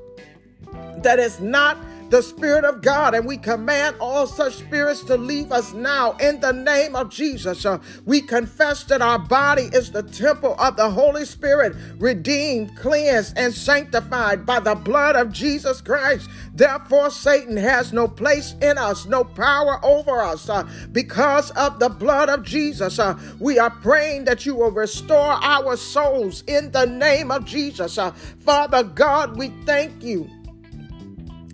that 0.98 1.20
is 1.20 1.40
not 1.40 1.78
the 2.14 2.22
Spirit 2.22 2.64
of 2.64 2.84
God, 2.84 3.16
and 3.16 3.26
we 3.26 3.38
command 3.38 3.96
all 4.00 4.28
such 4.28 4.54
spirits 4.54 5.02
to 5.06 5.18
leave 5.18 5.52
us 5.52 5.74
now 5.74 6.12
in 6.18 6.40
the 6.42 6.52
name 6.52 6.96
of 6.96 7.10
Jesus. 7.10 7.66
Uh, 7.66 7.80
we 8.06 8.22
confess 8.22 8.84
that 8.84 9.02
our 9.02 9.18
body 9.18 9.64
is 9.74 9.90
the 9.90 10.04
temple 10.04 10.56
of 10.60 10.76
the 10.76 10.88
Holy 10.88 11.26
Spirit, 11.26 11.76
redeemed, 11.98 12.78
cleansed, 12.78 13.36
and 13.36 13.52
sanctified 13.52 14.46
by 14.46 14.60
the 14.60 14.76
blood 14.76 15.16
of 15.16 15.32
Jesus 15.32 15.82
Christ. 15.82 16.30
Therefore, 16.54 17.10
Satan 17.10 17.58
has 17.58 17.92
no 17.92 18.08
place 18.08 18.54
in 18.62 18.78
us, 18.78 19.08
no 19.08 19.24
power 19.24 19.84
over 19.84 20.22
us 20.22 20.48
uh, 20.50 20.70
because 20.92 21.50
of 21.52 21.80
the 21.80 21.90
blood 21.90 22.30
of 22.30 22.44
Jesus. 22.44 23.00
Uh, 23.00 23.18
we 23.40 23.58
are 23.58 23.72
praying 23.72 24.26
that 24.26 24.46
you 24.46 24.54
will 24.54 24.70
restore 24.70 25.34
our 25.42 25.76
souls 25.76 26.44
in 26.46 26.72
the 26.74 26.86
name 26.86 27.32
of 27.32 27.44
Jesus. 27.44 27.98
Uh, 27.98 28.12
Father 28.12 28.84
God, 28.84 29.36
we 29.36 29.52
thank 29.66 30.04
you 30.04 30.30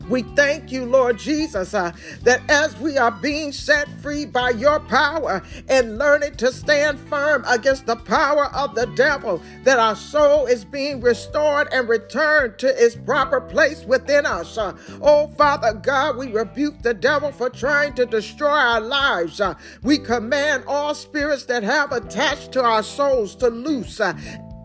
We 0.09 0.23
thank 0.23 0.71
you, 0.71 0.85
Lord 0.85 1.19
Jesus, 1.19 1.75
uh, 1.75 1.91
that 2.23 2.41
as 2.49 2.75
we 2.79 2.97
are 2.97 3.11
being 3.11 3.51
set 3.51 3.87
free 4.01 4.25
by 4.25 4.49
your 4.49 4.79
power 4.79 5.43
and 5.67 5.99
learning 5.99 6.35
to 6.37 6.51
stand 6.51 6.99
firm 6.99 7.43
against 7.47 7.85
the 7.85 7.95
power 7.95 8.45
of 8.47 8.73
the 8.73 8.87
devil, 8.95 9.39
that 9.63 9.77
our 9.77 9.95
soul 9.95 10.47
is 10.47 10.65
being 10.65 10.99
restored 10.99 11.67
and 11.71 11.87
returned 11.87 12.57
to 12.57 12.83
its 12.83 12.95
proper 12.95 13.39
place 13.39 13.85
within 13.85 14.25
us. 14.25 14.57
Uh, 14.57 14.75
oh, 15.01 15.27
Father 15.37 15.73
God, 15.73 16.17
we 16.17 16.27
rebuke 16.31 16.81
the 16.81 16.93
devil 16.93 17.31
for 17.31 17.49
trying 17.49 17.93
to 17.93 18.07
destroy 18.07 18.47
our 18.49 18.81
lives. 18.81 19.39
Uh, 19.39 19.53
we 19.83 19.99
command 19.99 20.63
all 20.65 20.95
spirits 20.95 21.45
that 21.45 21.61
have 21.61 21.91
attached 21.91 22.51
to 22.53 22.63
our 22.63 22.81
souls 22.81 23.35
to 23.35 23.47
loose. 23.47 23.99
Uh, 23.99 24.13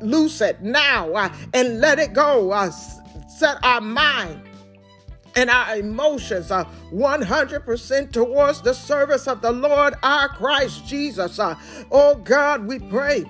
loose 0.01 0.43
it 0.43 0.61
now 0.61 1.11
uh, 1.15 1.33
and 1.55 1.81
let 1.81 1.99
it 1.99 2.13
go. 2.13 2.51
Uh, 2.51 2.71
set 3.29 3.59
our 3.63 3.81
mind 3.81 4.44
and 5.37 5.51
our 5.51 5.77
emotions 5.77 6.51
are 6.51 6.67
100% 6.93 8.13
towards 8.13 8.61
the 8.63 8.73
service 8.73 9.27
of 9.27 9.41
the 9.43 9.53
Lord 9.53 9.95
our 10.03 10.29
Christ 10.29 10.87
Jesus. 10.87 11.39
Uh, 11.39 11.55
oh 11.91 12.17
God, 12.17 12.67
we 12.67 12.79
pray 12.79 13.25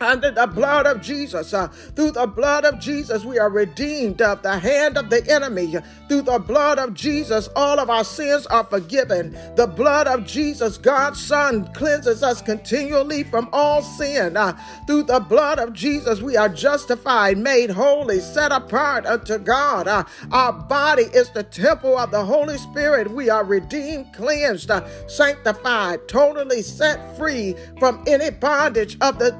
under 0.00 0.30
the 0.30 0.46
blood 0.46 0.86
of 0.86 1.00
Jesus. 1.00 1.54
Uh, 1.54 1.68
through 1.68 2.12
the 2.12 2.26
blood 2.26 2.64
of 2.64 2.78
Jesus, 2.78 3.24
we 3.24 3.38
are 3.38 3.50
redeemed 3.50 4.20
of 4.22 4.42
the 4.42 4.58
hand 4.58 4.96
of 4.96 5.10
the 5.10 5.26
enemy. 5.30 5.76
Through 6.08 6.22
the 6.22 6.38
blood 6.38 6.78
of 6.78 6.94
Jesus, 6.94 7.48
all 7.56 7.78
of 7.78 7.90
our 7.90 8.04
sins 8.04 8.46
are 8.46 8.64
forgiven. 8.64 9.36
The 9.56 9.66
blood 9.66 10.06
of 10.06 10.26
Jesus, 10.26 10.78
God's 10.78 11.24
Son, 11.24 11.72
cleanses 11.72 12.22
us 12.22 12.42
continually 12.42 13.24
from 13.24 13.48
all 13.52 13.82
sin. 13.82 14.36
Uh, 14.36 14.58
through 14.86 15.04
the 15.04 15.20
blood 15.20 15.58
of 15.58 15.72
Jesus, 15.72 16.20
we 16.20 16.36
are 16.36 16.48
justified, 16.48 17.38
made 17.38 17.70
holy, 17.70 18.20
set 18.20 18.52
apart 18.52 19.06
unto 19.06 19.38
God. 19.38 19.88
Uh, 19.88 20.04
our 20.32 20.52
body 20.52 21.04
is 21.04 21.30
the 21.30 21.42
temple 21.42 21.98
of 21.98 22.10
the 22.10 22.24
Holy 22.24 22.58
Spirit. 22.58 23.10
We 23.10 23.30
are 23.30 23.44
redeemed, 23.44 24.12
cleansed, 24.12 24.70
uh, 24.70 24.86
sanctified, 25.08 26.08
totally 26.08 26.62
set 26.62 27.16
free 27.16 27.54
from 27.78 28.02
any 28.06 28.30
bondage 28.30 28.96
of 29.00 29.18
the 29.18 29.32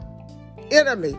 enemy 0.70 1.16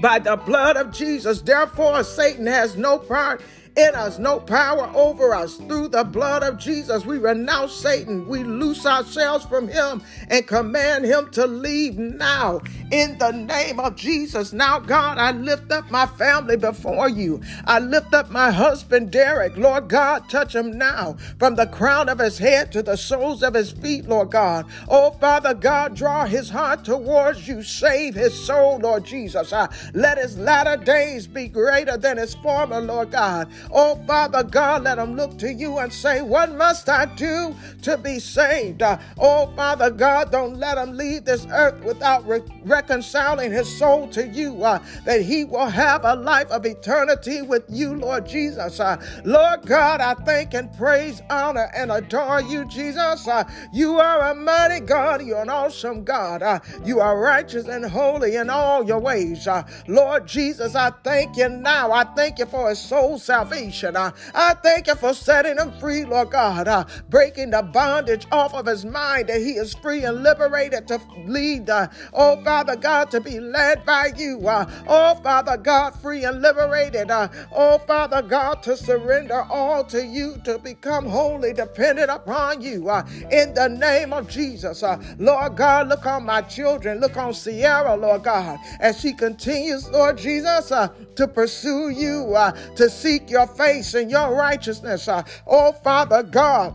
by 0.00 0.18
the 0.18 0.36
blood 0.36 0.76
of 0.76 0.92
Jesus. 0.92 1.40
Therefore, 1.40 2.04
Satan 2.04 2.46
has 2.46 2.76
no 2.76 2.98
part 2.98 3.42
in 3.76 3.94
us, 3.94 4.18
no 4.18 4.40
power 4.40 4.90
over 4.94 5.34
us. 5.34 5.56
Through 5.56 5.88
the 5.88 6.04
blood 6.04 6.42
of 6.42 6.58
Jesus, 6.58 7.04
we 7.04 7.18
renounce 7.18 7.72
Satan. 7.72 8.26
We 8.26 8.42
loose 8.42 8.86
ourselves 8.86 9.44
from 9.44 9.68
him 9.68 10.02
and 10.28 10.46
command 10.46 11.04
him 11.04 11.30
to 11.32 11.46
leave 11.46 11.98
now 11.98 12.60
in 12.90 13.18
the 13.18 13.32
name 13.32 13.78
of 13.78 13.96
Jesus. 13.96 14.52
Now, 14.52 14.78
God, 14.78 15.18
I 15.18 15.32
lift 15.32 15.72
up 15.72 15.90
my 15.90 16.06
family 16.06 16.56
before 16.56 17.08
you. 17.08 17.42
I 17.66 17.78
lift 17.80 18.14
up 18.14 18.30
my 18.30 18.50
husband, 18.50 19.10
Derek. 19.10 19.56
Lord 19.56 19.88
God, 19.88 20.28
touch 20.28 20.54
him 20.54 20.78
now 20.78 21.16
from 21.38 21.54
the 21.56 21.66
crown 21.66 22.08
of 22.08 22.18
his 22.18 22.38
head 22.38 22.72
to 22.72 22.82
the 22.82 22.96
soles 22.96 23.42
of 23.42 23.54
his 23.54 23.72
feet, 23.72 24.06
Lord 24.06 24.30
God. 24.30 24.66
Oh, 24.88 25.10
Father 25.12 25.54
God, 25.54 25.94
draw 25.94 26.24
his 26.24 26.48
heart 26.48 26.84
towards 26.84 27.46
you. 27.46 27.62
Save 27.62 28.14
his 28.14 28.34
soul, 28.34 28.78
Lord 28.78 29.04
Jesus. 29.04 29.52
Let 29.92 30.18
his 30.18 30.38
latter 30.38 30.82
days 30.82 31.26
be 31.26 31.48
greater 31.48 31.96
than 31.96 32.16
his 32.16 32.34
former, 32.36 32.80
Lord 32.80 33.10
God. 33.10 33.48
Oh, 33.72 33.96
Father 34.06 34.42
God, 34.42 34.84
let 34.84 34.98
him 34.98 35.16
look 35.16 35.38
to 35.38 35.52
you 35.52 35.78
and 35.78 35.92
say, 35.92 36.22
What 36.22 36.52
must 36.52 36.88
I 36.88 37.06
do 37.16 37.54
to 37.82 37.98
be 37.98 38.18
saved? 38.18 38.82
Oh, 39.18 39.52
Father 39.56 39.90
God, 39.90 40.30
don't 40.30 40.56
let 40.58 40.78
him 40.78 40.96
leave 40.96 41.24
this 41.24 41.46
earth 41.50 41.82
without 41.84 42.26
re- 42.26 42.42
reconciling 42.64 43.50
his 43.52 43.78
soul 43.78 44.08
to 44.08 44.26
you, 44.26 44.62
uh, 44.64 44.78
that 45.04 45.22
he 45.22 45.44
will 45.44 45.66
have 45.66 46.04
a 46.04 46.14
life 46.14 46.48
of 46.50 46.64
eternity 46.66 47.42
with 47.42 47.64
you, 47.68 47.94
Lord 47.94 48.26
Jesus. 48.26 48.80
Uh, 48.80 48.96
Lord 49.24 49.62
God, 49.66 50.00
I 50.00 50.14
thank 50.14 50.54
and 50.54 50.72
praise, 50.76 51.22
honor, 51.30 51.70
and 51.74 51.90
adore 51.90 52.42
you, 52.42 52.64
Jesus. 52.66 53.26
Uh, 53.26 53.44
you 53.72 53.98
are 53.98 54.30
a 54.30 54.34
mighty 54.34 54.80
God. 54.80 55.22
You're 55.22 55.42
an 55.42 55.50
awesome 55.50 56.04
God. 56.04 56.42
Uh, 56.42 56.60
you 56.84 57.00
are 57.00 57.18
righteous 57.18 57.66
and 57.66 57.84
holy 57.84 58.36
in 58.36 58.50
all 58.50 58.84
your 58.84 59.00
ways. 59.00 59.46
Uh, 59.46 59.64
Lord 59.88 60.26
Jesus, 60.26 60.74
I 60.74 60.90
thank 61.02 61.36
you 61.36 61.48
now. 61.48 61.92
I 61.92 62.04
thank 62.14 62.38
you 62.38 62.46
for 62.46 62.68
his 62.68 62.78
soul 62.78 63.18
salvation 63.18 63.55
salvation. 63.56 63.96
I 63.96 64.54
thank 64.62 64.86
you 64.86 64.94
for 64.94 65.14
setting 65.14 65.58
him 65.58 65.72
free, 65.80 66.04
Lord 66.04 66.30
God, 66.30 66.88
breaking 67.08 67.50
the 67.50 67.62
bondage 67.62 68.26
off 68.30 68.54
of 68.54 68.66
his 68.66 68.84
mind 68.84 69.28
that 69.28 69.40
he 69.40 69.52
is 69.52 69.74
free 69.74 70.04
and 70.04 70.22
liberated 70.22 70.86
to 70.88 71.00
lead, 71.24 71.70
uh, 71.70 71.88
oh 72.12 72.42
Father 72.44 72.76
God, 72.76 73.10
to 73.10 73.20
be 73.20 73.40
led 73.40 73.84
by 73.84 74.10
you. 74.16 74.46
Uh, 74.46 74.66
oh 74.88 75.14
Father 75.22 75.56
God, 75.56 75.94
free 76.00 76.24
and 76.24 76.42
liberated. 76.42 77.10
Uh, 77.10 77.28
oh 77.54 77.78
Father 77.86 78.22
God, 78.22 78.62
to 78.62 78.76
surrender 78.76 79.42
all 79.50 79.84
to 79.84 80.04
you, 80.04 80.36
to 80.44 80.58
become 80.58 81.06
wholly 81.06 81.52
dependent 81.52 82.10
upon 82.10 82.60
you. 82.60 82.90
In 83.30 83.54
the 83.54 83.68
name 83.68 84.12
of 84.12 84.28
Jesus, 84.28 84.82
Lord 85.18 85.56
God, 85.56 85.88
look 85.88 86.06
on 86.06 86.24
my 86.24 86.42
children. 86.42 87.00
Look 87.00 87.16
on 87.16 87.34
Sierra, 87.34 87.96
Lord 87.96 88.24
God, 88.24 88.58
as 88.80 89.00
she 89.00 89.12
continues, 89.12 89.88
Lord 89.90 90.18
Jesus, 90.18 90.68
to 90.68 91.28
pursue 91.28 91.90
you, 91.90 92.36
to 92.76 92.90
seek 92.90 93.30
your 93.30 93.45
face 93.46 93.94
and 93.94 94.10
your 94.10 94.34
righteousness. 94.34 95.08
Uh, 95.08 95.22
oh, 95.46 95.72
Father 95.72 96.22
God. 96.22 96.74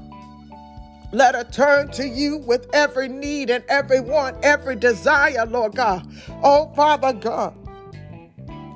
Let 1.14 1.36
her 1.36 1.44
turn 1.44 1.92
to 1.92 2.08
you 2.08 2.38
with 2.38 2.70
every 2.74 3.10
need 3.10 3.50
and 3.50 3.66
every 3.68 4.00
want, 4.00 4.38
every 4.44 4.78
desire, 4.78 5.46
Lord 5.46 5.76
God. 5.76 6.08
Oh, 6.42 6.72
Father 6.74 7.12
God 7.12 7.54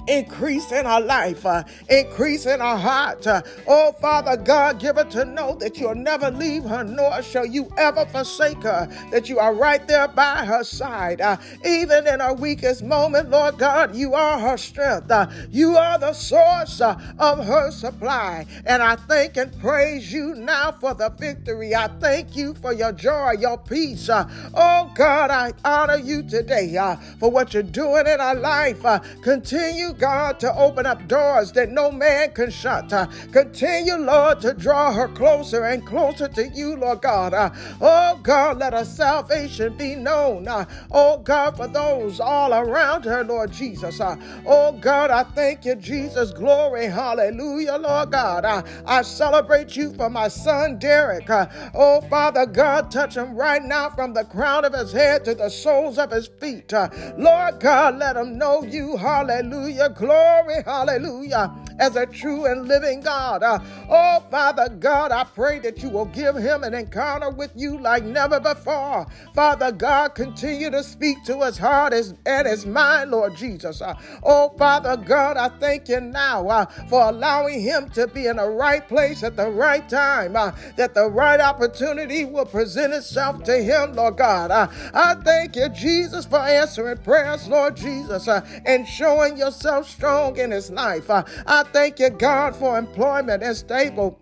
increase 0.07 0.71
in 0.71 0.85
our 0.85 1.01
life, 1.01 1.45
uh, 1.45 1.63
increase 1.89 2.45
in 2.45 2.61
our 2.61 2.77
heart. 2.77 3.25
Uh, 3.25 3.41
oh, 3.67 3.91
Father 3.93 4.37
God, 4.37 4.79
give 4.79 4.97
her 4.97 5.03
to 5.05 5.25
know 5.25 5.55
that 5.55 5.77
you'll 5.77 5.95
never 5.95 6.31
leave 6.31 6.63
her, 6.63 6.83
nor 6.83 7.21
shall 7.21 7.45
you 7.45 7.71
ever 7.77 8.05
forsake 8.07 8.61
her, 8.63 8.87
that 9.11 9.29
you 9.29 9.39
are 9.39 9.53
right 9.53 9.87
there 9.87 10.07
by 10.07 10.45
her 10.45 10.63
side. 10.63 11.21
Uh, 11.21 11.37
even 11.65 12.07
in 12.07 12.19
her 12.19 12.33
weakest 12.33 12.83
moment, 12.83 13.29
Lord 13.29 13.57
God, 13.57 13.95
you 13.95 14.13
are 14.13 14.39
her 14.39 14.57
strength. 14.57 15.09
Uh, 15.09 15.27
you 15.49 15.77
are 15.77 15.97
the 15.97 16.13
source 16.13 16.81
uh, 16.81 16.99
of 17.19 17.45
her 17.45 17.71
supply. 17.71 18.45
And 18.65 18.81
I 18.81 18.95
thank 18.95 19.37
and 19.37 19.57
praise 19.59 20.11
you 20.11 20.35
now 20.35 20.71
for 20.71 20.93
the 20.93 21.09
victory. 21.09 21.75
I 21.75 21.87
thank 21.99 22.35
you 22.35 22.53
for 22.55 22.73
your 22.73 22.91
joy, 22.91 23.33
your 23.39 23.57
peace. 23.57 24.09
Uh, 24.09 24.29
oh, 24.53 24.91
God, 24.95 25.31
I 25.31 25.53
honor 25.63 25.97
you 25.97 26.23
today 26.23 26.75
for 27.19 27.29
what 27.29 27.53
you're 27.53 27.63
doing 27.63 28.07
in 28.07 28.19
our 28.19 28.35
life. 28.35 28.83
continue 29.21 29.93
God, 29.97 30.39
to 30.39 30.53
open 30.55 30.85
up 30.85 31.07
doors 31.07 31.51
that 31.53 31.69
no 31.69 31.91
man 31.91 32.31
can 32.31 32.51
shut. 32.51 32.91
Uh, 32.91 33.07
continue, 33.31 33.95
Lord, 33.95 34.41
to 34.41 34.53
draw 34.53 34.91
her 34.93 35.07
closer 35.07 35.63
and 35.65 35.85
closer 35.85 36.27
to 36.29 36.47
you, 36.49 36.75
Lord 36.75 37.01
God. 37.01 37.33
Uh, 37.33 37.49
oh, 37.81 38.19
God, 38.23 38.59
let 38.59 38.73
her 38.73 38.85
salvation 38.85 39.75
be 39.77 39.95
known. 39.95 40.47
Uh, 40.47 40.65
oh, 40.91 41.19
God, 41.19 41.55
for 41.57 41.67
those 41.67 42.19
all 42.19 42.53
around 42.53 43.05
her, 43.05 43.23
Lord 43.23 43.51
Jesus. 43.51 43.99
Uh, 43.99 44.15
oh, 44.45 44.73
God, 44.73 45.11
I 45.11 45.23
thank 45.23 45.65
you, 45.65 45.75
Jesus. 45.75 46.31
Glory, 46.31 46.85
hallelujah, 46.85 47.77
Lord 47.77 48.11
God. 48.11 48.45
Uh, 48.45 48.63
I 48.85 49.01
celebrate 49.01 49.75
you 49.75 49.93
for 49.93 50.09
my 50.09 50.27
son, 50.27 50.77
Derek. 50.79 51.29
Uh, 51.29 51.47
oh, 51.73 52.01
Father 52.01 52.45
God, 52.45 52.91
touch 52.91 53.15
him 53.15 53.35
right 53.35 53.63
now 53.63 53.89
from 53.89 54.13
the 54.13 54.25
crown 54.25 54.65
of 54.65 54.73
his 54.73 54.91
head 54.91 55.25
to 55.25 55.35
the 55.35 55.49
soles 55.49 55.97
of 55.97 56.11
his 56.11 56.27
feet. 56.27 56.73
Uh, 56.73 56.89
Lord 57.17 57.59
God, 57.59 57.97
let 57.97 58.15
him 58.15 58.37
know 58.37 58.63
you, 58.63 58.97
hallelujah 58.97 59.84
glory, 59.89 60.63
hallelujah, 60.63 61.53
as 61.79 61.95
a 61.95 62.05
true 62.05 62.45
and 62.45 62.67
living 62.67 63.01
God. 63.01 63.43
Uh, 63.43 63.59
oh, 63.89 64.23
Father 64.31 64.69
God, 64.69 65.11
I 65.11 65.23
pray 65.23 65.59
that 65.59 65.81
you 65.83 65.89
will 65.89 66.05
give 66.05 66.35
him 66.35 66.63
an 66.63 66.73
encounter 66.73 67.29
with 67.29 67.51
you 67.55 67.79
like 67.79 68.03
never 68.03 68.39
before. 68.39 69.05
Father 69.33 69.71
God, 69.71 70.15
continue 70.15 70.69
to 70.69 70.83
speak 70.83 71.23
to 71.25 71.43
his 71.43 71.57
heart 71.57 71.93
and 72.25 72.47
his 72.47 72.65
mind, 72.65 73.11
Lord 73.11 73.35
Jesus. 73.35 73.81
Uh, 73.81 73.95
oh, 74.23 74.53
Father 74.57 74.95
God, 74.97 75.37
I 75.37 75.49
thank 75.59 75.89
you 75.89 75.99
now 75.99 76.47
uh, 76.47 76.65
for 76.89 77.09
allowing 77.09 77.61
him 77.61 77.89
to 77.89 78.07
be 78.07 78.27
in 78.27 78.37
the 78.37 78.49
right 78.49 78.87
place 78.87 79.23
at 79.23 79.35
the 79.35 79.49
right 79.49 79.87
time, 79.89 80.33
that 80.33 80.93
the 80.93 81.09
right 81.09 81.39
opportunity 81.39 82.25
will 82.25 82.45
present 82.45 82.93
itself 82.93 83.43
to 83.43 83.61
him, 83.61 83.93
Lord 83.93 84.17
God. 84.17 84.51
I 84.51 85.15
thank 85.15 85.55
you, 85.55 85.67
Jesus, 85.69 86.25
for 86.25 86.39
answering 86.39 86.97
prayers, 86.99 87.47
Lord 87.47 87.75
Jesus, 87.75 88.27
and 88.27 88.87
showing 88.87 89.37
yourself 89.37 89.74
strong 89.83 90.37
in 90.37 90.51
his 90.51 90.71
life. 90.71 91.09
I 91.09 91.63
thank 91.73 91.99
you, 91.99 92.09
God, 92.09 92.55
for 92.55 92.77
employment 92.77 93.43
and 93.43 93.55
stable 93.55 94.19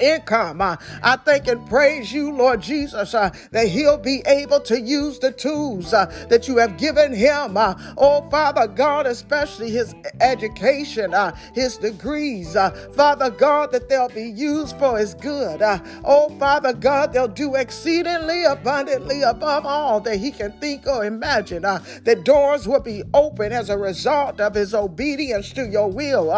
income. 0.00 0.60
Uh, 0.60 0.76
I 1.02 1.16
thank 1.16 1.48
and 1.48 1.66
praise 1.68 2.12
you, 2.12 2.32
Lord 2.32 2.60
Jesus, 2.60 3.14
uh, 3.14 3.30
that 3.52 3.68
he'll 3.68 3.98
be 3.98 4.22
able 4.26 4.60
to 4.60 4.80
use 4.80 5.18
the 5.18 5.32
tools 5.32 5.92
uh, 5.92 6.06
that 6.28 6.48
you 6.48 6.56
have 6.58 6.76
given 6.76 7.12
him. 7.14 7.56
Uh, 7.56 7.74
oh, 7.96 8.28
Father 8.30 8.66
God, 8.66 9.06
especially 9.06 9.70
his 9.70 9.94
education, 10.20 11.14
uh, 11.14 11.34
his 11.54 11.76
degrees. 11.76 12.56
Uh, 12.56 12.70
Father 12.94 13.30
God, 13.30 13.72
that 13.72 13.88
they'll 13.88 14.08
be 14.08 14.30
used 14.30 14.78
for 14.78 14.98
his 14.98 15.14
good. 15.14 15.62
oh, 16.04 16.34
Father 16.38 16.72
God, 16.72 17.12
they'll 17.12 17.28
do 17.28 17.54
exceedingly 17.54 18.44
abundantly 18.44 19.22
above 19.22 19.66
all 19.66 20.00
that 20.00 20.16
he 20.18 20.30
can 20.30 20.52
think 20.60 20.86
or 20.86 21.04
imagine. 21.04 21.62
that 21.62 22.24
doors 22.24 22.66
will 22.68 22.80
be 22.80 23.02
open 23.14 23.52
as 23.52 23.70
a 23.70 23.78
result 23.78 24.40
of 24.40 24.54
his 24.54 24.74
obedience 24.74 25.52
to 25.52 25.66
your 25.66 25.90
will. 25.90 26.28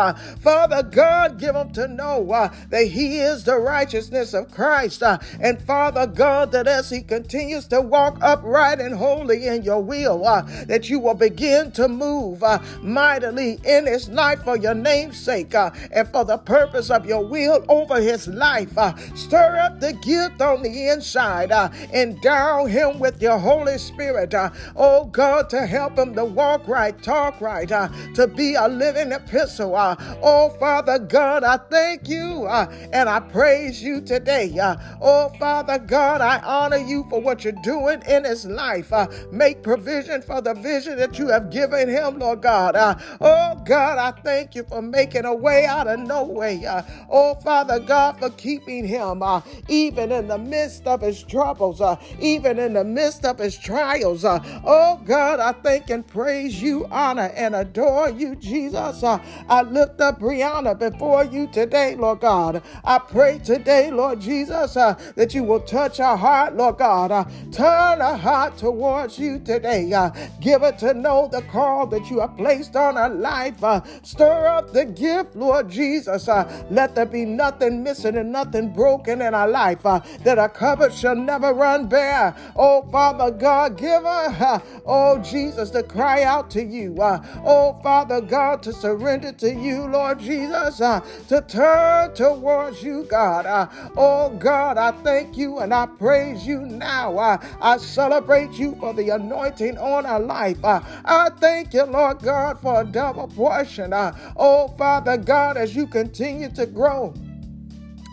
Father 0.40 0.83
God, 0.83 1.38
give 1.38 1.55
him 1.55 1.73
to 1.73 1.88
know 1.88 2.51
that 2.70 2.87
he 2.87 3.18
is 3.18 3.44
the 3.51 3.59
righteousness 3.59 4.33
of 4.33 4.49
Christ. 4.53 5.03
Uh, 5.03 5.19
and 5.41 5.61
Father 5.63 6.07
God, 6.07 6.53
that 6.53 6.69
as 6.69 6.89
he 6.89 7.03
continues 7.03 7.67
to 7.67 7.81
walk 7.81 8.17
upright 8.23 8.79
and 8.81 8.95
holy 8.95 9.49
in 9.49 9.65
your 9.65 9.83
will, 9.83 10.25
uh, 10.25 10.43
that 10.67 10.89
you 10.89 11.01
will 11.01 11.15
begin 11.15 11.73
to 11.73 11.89
move 11.89 12.45
uh, 12.45 12.61
mightily 12.81 13.59
in 13.65 13.87
his 13.87 14.09
life 14.09 14.41
for 14.45 14.57
your 14.57 14.75
name's 14.75 15.19
sake 15.19 15.53
uh, 15.57 15.71
and 15.91 16.07
for 16.11 16.25
the 16.25 16.39
purpose 16.39 16.91
of 16.91 17.05
your 17.05 17.27
will 17.27 17.65
over 17.69 18.01
his 18.01 18.29
life. 18.29 18.79
Uh, 18.79 18.95
stir 19.17 19.59
up 19.59 19.81
the 19.81 19.95
gift 19.95 20.41
on 20.41 20.63
the 20.63 20.89
inside, 20.89 21.51
uh, 21.51 21.69
endow 21.93 22.67
him 22.67 23.01
with 23.01 23.21
your 23.21 23.39
Holy 23.39 23.79
Spirit, 23.79 24.33
oh 24.77 25.07
God, 25.07 25.51
to 25.51 25.67
help 25.67 25.99
him 25.99 26.15
to 26.15 26.25
walk 26.25 26.69
right, 26.69 27.03
talk 27.03 27.41
right, 27.41 27.69
to 27.69 28.29
be 28.29 28.55
a 28.55 28.69
living 28.69 29.11
epistle. 29.11 29.75
oh 30.23 30.51
Father 30.61 31.01
God, 31.01 31.43
I 31.43 31.57
thank 31.57 32.09
you 32.09 32.47
and 32.47 33.09
I 33.09 33.19
praise 33.40 33.83
you 33.83 34.03
today. 34.03 34.55
Uh, 34.59 34.76
oh, 35.00 35.31
Father 35.38 35.79
God, 35.79 36.20
I 36.20 36.40
honor 36.40 36.76
you 36.76 37.07
for 37.09 37.22
what 37.22 37.42
you're 37.42 37.55
doing 37.62 38.03
in 38.07 38.24
his 38.24 38.44
life. 38.44 38.92
Uh, 38.92 39.07
make 39.33 39.62
provision 39.62 40.20
for 40.20 40.42
the 40.42 40.53
vision 40.53 40.98
that 40.98 41.18
you 41.18 41.29
have 41.29 41.48
given 41.50 41.88
him, 41.88 42.18
Lord 42.18 42.42
God. 42.42 42.76
Uh, 42.76 42.96
oh, 43.18 43.59
God, 43.64 43.96
I 43.96 44.11
thank 44.20 44.55
you 44.55 44.64
for 44.64 44.83
making 44.83 45.24
a 45.24 45.35
way 45.35 45.64
out 45.64 45.88
of 45.88 46.00
no 46.00 46.22
way. 46.22 46.66
Uh, 46.66 46.83
oh, 47.09 47.35
Father 47.37 47.81
God, 47.81 48.18
for 48.18 48.29
keeping 48.29 48.87
him 48.87 49.22
uh, 49.22 49.40
even 49.68 50.12
in 50.12 50.29
the 50.29 50.37
midst 50.37 50.87
of 50.87 51.00
his 51.00 51.22
troubles, 51.22 51.81
uh, 51.81 51.96
even 52.20 52.59
in 52.59 52.74
the 52.74 52.85
midst 52.85 53.24
of 53.24 53.38
his 53.38 53.57
trials. 53.57 54.22
oh, 54.22 55.00
God, 55.07 55.40
I 55.40 55.53
thank 55.53 55.88
and 55.88 56.07
praise 56.07 56.61
you, 56.61 56.87
honor 56.90 57.33
and 57.35 57.55
adore 57.55 58.11
you, 58.11 58.37
Jesus. 58.37 59.03
I 59.03 59.62
lift 59.62 59.98
up 60.03 60.20
Brianna 60.20 60.79
before 60.79 61.24
you 61.24 61.46
today, 61.50 61.96
Lord 61.96 62.20
God. 62.20 62.62
I 62.85 62.98
pray 62.98 63.30
today, 63.38 63.90
Lord 63.90 64.21
Jesus, 64.21 64.77
uh, 64.77 64.95
that 65.16 65.35
you 65.35 65.45
will 65.45 65.61
touch 65.61 66.01
our 66.01 66.16
heart, 66.16 66.57
Lord 66.57 66.79
God. 66.79 67.11
Uh, 67.11 67.25
turn 67.53 68.01
our 68.01 68.16
heart 68.16 68.57
towards 68.57 69.19
you 69.19 69.38
today. 69.38 69.93
Uh, 69.93 70.11
give 70.40 70.62
it 70.62 70.79
to 70.79 70.95
know 70.95 71.29
the 71.31 71.43
call 71.43 71.87
that 71.87 72.11
you 72.11 72.21
have 72.21 72.37
placed 72.37 72.77
on 72.77 72.97
our 72.97 73.09
life. 73.11 73.62
Uh, 73.62 73.81
stir 74.03 74.47
up 74.47 74.73
the 74.73 74.85
gift, 74.85 75.37
Lord 75.37 75.71
Jesus. 75.71 76.29
Uh, 76.29 76.66
let 76.71 76.95
there 76.95 77.07
be 77.07 77.25
nothing 77.25 77.83
missing 77.83 78.16
and 78.16 78.33
nothing 78.33 78.73
broken 78.73 79.23
in 79.23 79.35
our 79.35 79.49
life. 79.49 79.85
Uh, 79.85 80.01
that 80.25 80.38
our 80.38 80.49
cupboard 80.49 80.93
shall 80.93 81.16
never 81.16 81.53
run 81.53 81.87
bare. 81.87 82.35
Oh, 82.57 82.83
Father 82.90 83.31
God, 83.31 83.79
give 83.79 84.03
her, 84.03 84.62
oh, 84.87 85.19
Jesus, 85.19 85.71
to 85.71 85.83
cry 85.83 86.23
out 86.25 86.51
to 86.53 86.64
you. 86.64 86.97
oh, 87.01 87.79
Father 87.83 88.21
God, 88.21 88.62
to 88.62 88.73
surrender 88.73 89.33
to 89.33 89.53
you, 89.53 89.87
Lord 89.87 90.19
Jesus, 90.21 90.79
to 90.79 91.45
turn 91.49 92.14
towards 92.14 92.83
you, 92.83 93.05
God. 93.11 93.44
Uh, 93.46 93.68
oh 93.96 94.31
God, 94.31 94.79
I 94.79 94.92
thank 94.92 95.37
you 95.37 95.59
and 95.59 95.75
I 95.75 95.87
praise 95.87 96.46
you 96.46 96.61
now. 96.61 97.18
Uh, 97.18 97.38
I 97.61 97.77
celebrate 97.79 98.53
you 98.53 98.77
for 98.77 98.94
the 98.94 99.11
anointing 99.11 99.77
on 99.79 100.07
our 100.07 100.20
life. 100.20 100.64
Uh, 100.64 100.81
I 101.05 101.31
thank 101.31 101.75
you, 101.75 101.85
Lord 101.85 102.20
God, 102.20 102.61
for 102.61 102.81
a 102.83 102.85
double 102.85 103.29
portion. 103.29 103.92
Uh, 103.92 104.16
oh 104.37 104.68
Father 104.79 105.18
God, 105.18 105.57
as 105.57 105.77
you 105.77 105.87
continue 105.87 106.49
to 106.51 106.66
grow 106.66 107.12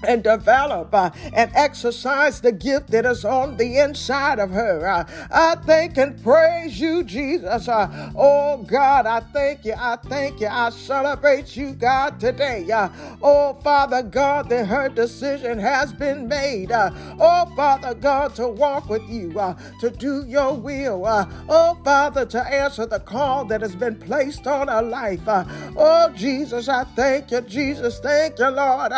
and 0.04 0.24
develop 0.24 0.94
uh, 0.94 1.10
and 1.34 1.52
exercise 1.56 2.42
the 2.42 2.52
gift 2.52 2.92
that 2.92 3.06
is 3.06 3.26
on 3.26 3.58
the 3.58 3.80
inside 3.80 4.40
of 4.40 4.52
her. 4.52 4.88
Uh, 4.88 5.04
I 5.32 5.56
thank 5.56 5.98
and 5.98 6.22
praise 6.24 6.80
you, 6.80 7.04
Jesus. 7.04 7.68
Uh, 7.68 8.12
oh 8.16 8.64
God, 8.64 9.06
I 9.06 9.20
thank 9.20 9.66
you. 9.66 9.74
I 9.78 9.98
thank 9.98 10.40
you. 10.40 10.48
I 10.48 10.70
celebrate 10.70 11.56
you, 11.56 11.74
God, 11.74 12.20
today. 12.20 12.70
Uh, 12.72 12.90
oh 13.22 13.54
Father 13.64 14.04
God, 14.04 14.50
that 14.50 14.68
her 14.68 14.90
decision 14.90 15.60
has 15.60 15.94
been 15.94 16.28
made. 16.28 16.72
Uh, 16.72 16.92
oh 17.20 17.52
Father 17.56 17.94
God, 17.96 18.36
to 18.36 18.48
walk 18.48 18.90
with 18.90 19.08
you, 19.10 19.38
uh, 19.40 19.56
to 19.80 19.90
do 19.90 20.26
your 20.28 20.54
will. 20.54 21.04
oh 21.08 21.78
Father, 21.84 22.26
to 22.26 22.42
answer 22.42 22.86
the 22.86 23.00
call 23.00 23.46
that 23.46 23.62
has 23.62 23.76
been 23.76 23.96
placed 23.96 24.48
on 24.48 24.68
her 24.68 24.82
life. 24.82 25.22
oh 25.28 26.12
Jesus, 26.16 26.70
I 26.70 26.84
thank 26.84 27.32
you, 27.32 27.42
Jesus. 27.42 28.00
Thank 28.00 28.40
you, 28.40 28.50
Lord. 28.50 28.92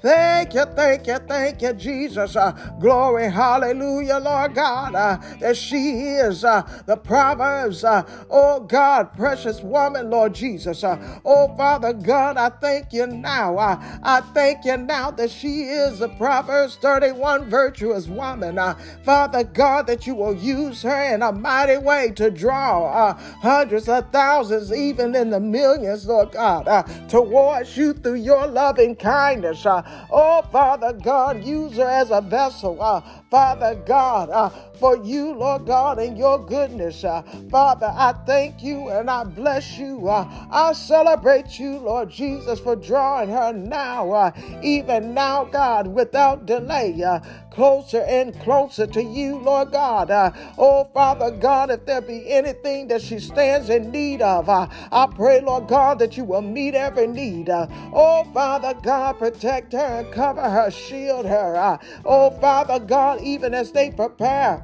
thank 0.00 0.45
Thank 0.46 0.54
you, 0.54 0.74
thank 0.76 1.06
you, 1.08 1.18
thank 1.26 1.62
you, 1.62 1.72
Jesus. 1.72 2.36
Uh, 2.36 2.52
glory, 2.78 3.28
hallelujah, 3.28 4.18
Lord 4.18 4.54
God, 4.54 4.94
uh, 4.94 5.18
that 5.40 5.56
she 5.56 5.90
is 5.90 6.44
uh, 6.44 6.62
the 6.86 6.96
Proverbs, 6.96 7.82
uh, 7.82 8.04
oh 8.30 8.60
God, 8.60 9.12
precious 9.16 9.60
woman, 9.60 10.08
Lord 10.08 10.36
Jesus. 10.36 10.84
Uh, 10.84 11.18
oh 11.24 11.52
Father 11.56 11.92
God, 11.92 12.36
I 12.36 12.50
thank 12.50 12.92
you 12.92 13.08
now. 13.08 13.58
Uh, 13.58 13.98
I 14.04 14.20
thank 14.34 14.64
you 14.64 14.76
now 14.76 15.10
that 15.10 15.32
she 15.32 15.64
is 15.64 15.98
the 15.98 16.10
Proverbs 16.10 16.76
31 16.76 17.50
virtuous 17.50 18.06
woman. 18.06 18.60
Father 19.04 19.42
God, 19.42 19.88
that 19.88 20.06
you 20.06 20.14
will 20.14 20.36
use 20.36 20.82
her 20.82 21.12
in 21.12 21.22
a 21.22 21.32
mighty 21.32 21.78
way 21.78 22.12
to 22.14 22.30
draw 22.30 23.14
hundreds 23.14 23.88
of 23.88 24.12
thousands, 24.12 24.72
even 24.72 25.16
in 25.16 25.30
the 25.30 25.40
millions, 25.40 26.06
Lord 26.06 26.30
God, 26.30 26.66
towards 27.08 27.76
you 27.76 27.94
through 27.94 28.14
your 28.14 28.46
loving 28.46 28.94
kindness. 28.94 29.66
oh, 29.66 30.35
Oh, 30.38 30.42
Father 30.52 30.92
God, 30.92 31.42
use 31.44 31.78
her 31.78 31.88
as 31.88 32.10
a 32.10 32.20
vessel. 32.20 32.82
Uh, 32.82 33.00
Father 33.30 33.74
God, 33.86 34.28
uh, 34.28 34.50
for 34.78 35.02
you, 35.02 35.32
Lord 35.32 35.64
God, 35.64 35.98
and 35.98 36.18
your 36.18 36.44
goodness. 36.44 37.04
Uh, 37.04 37.22
Father, 37.50 37.90
I 37.96 38.12
thank 38.26 38.62
you 38.62 38.90
and 38.90 39.08
I 39.08 39.24
bless 39.24 39.78
you. 39.78 40.06
Uh, 40.06 40.28
I 40.50 40.74
celebrate 40.74 41.58
you, 41.58 41.78
Lord 41.78 42.10
Jesus, 42.10 42.60
for 42.60 42.76
drawing 42.76 43.30
her 43.30 43.54
now, 43.54 44.12
uh, 44.12 44.32
even 44.62 45.14
now, 45.14 45.44
God, 45.44 45.86
without 45.86 46.44
delay, 46.44 47.02
uh, 47.02 47.20
closer 47.56 48.02
and 48.02 48.38
closer 48.40 48.86
to 48.86 49.02
you, 49.02 49.38
Lord 49.38 49.72
God. 49.72 50.10
Uh, 50.10 50.30
oh, 50.58 50.84
Father 50.92 51.30
God, 51.30 51.70
if 51.70 51.86
there 51.86 52.02
be 52.02 52.30
anything 52.30 52.86
that 52.88 53.00
she 53.00 53.18
stands 53.18 53.70
in 53.70 53.90
need 53.90 54.20
of, 54.20 54.50
uh, 54.50 54.68
I 54.92 55.06
pray, 55.06 55.40
Lord 55.40 55.66
God, 55.66 55.98
that 56.00 56.18
you 56.18 56.24
will 56.24 56.42
meet 56.42 56.74
every 56.74 57.06
need. 57.06 57.48
Uh, 57.48 57.66
oh, 57.94 58.24
Father 58.34 58.74
God, 58.82 59.18
protect 59.18 59.72
her 59.72 59.78
and 59.78 60.12
cover 60.12 60.42
her, 60.42 60.70
shield 60.70 61.24
her. 61.24 61.56
Uh, 61.56 61.78
oh, 62.04 62.30
Father 62.42 62.78
God, 62.78 63.22
even 63.22 63.54
as 63.54 63.72
they 63.72 63.90
prepare 63.90 64.62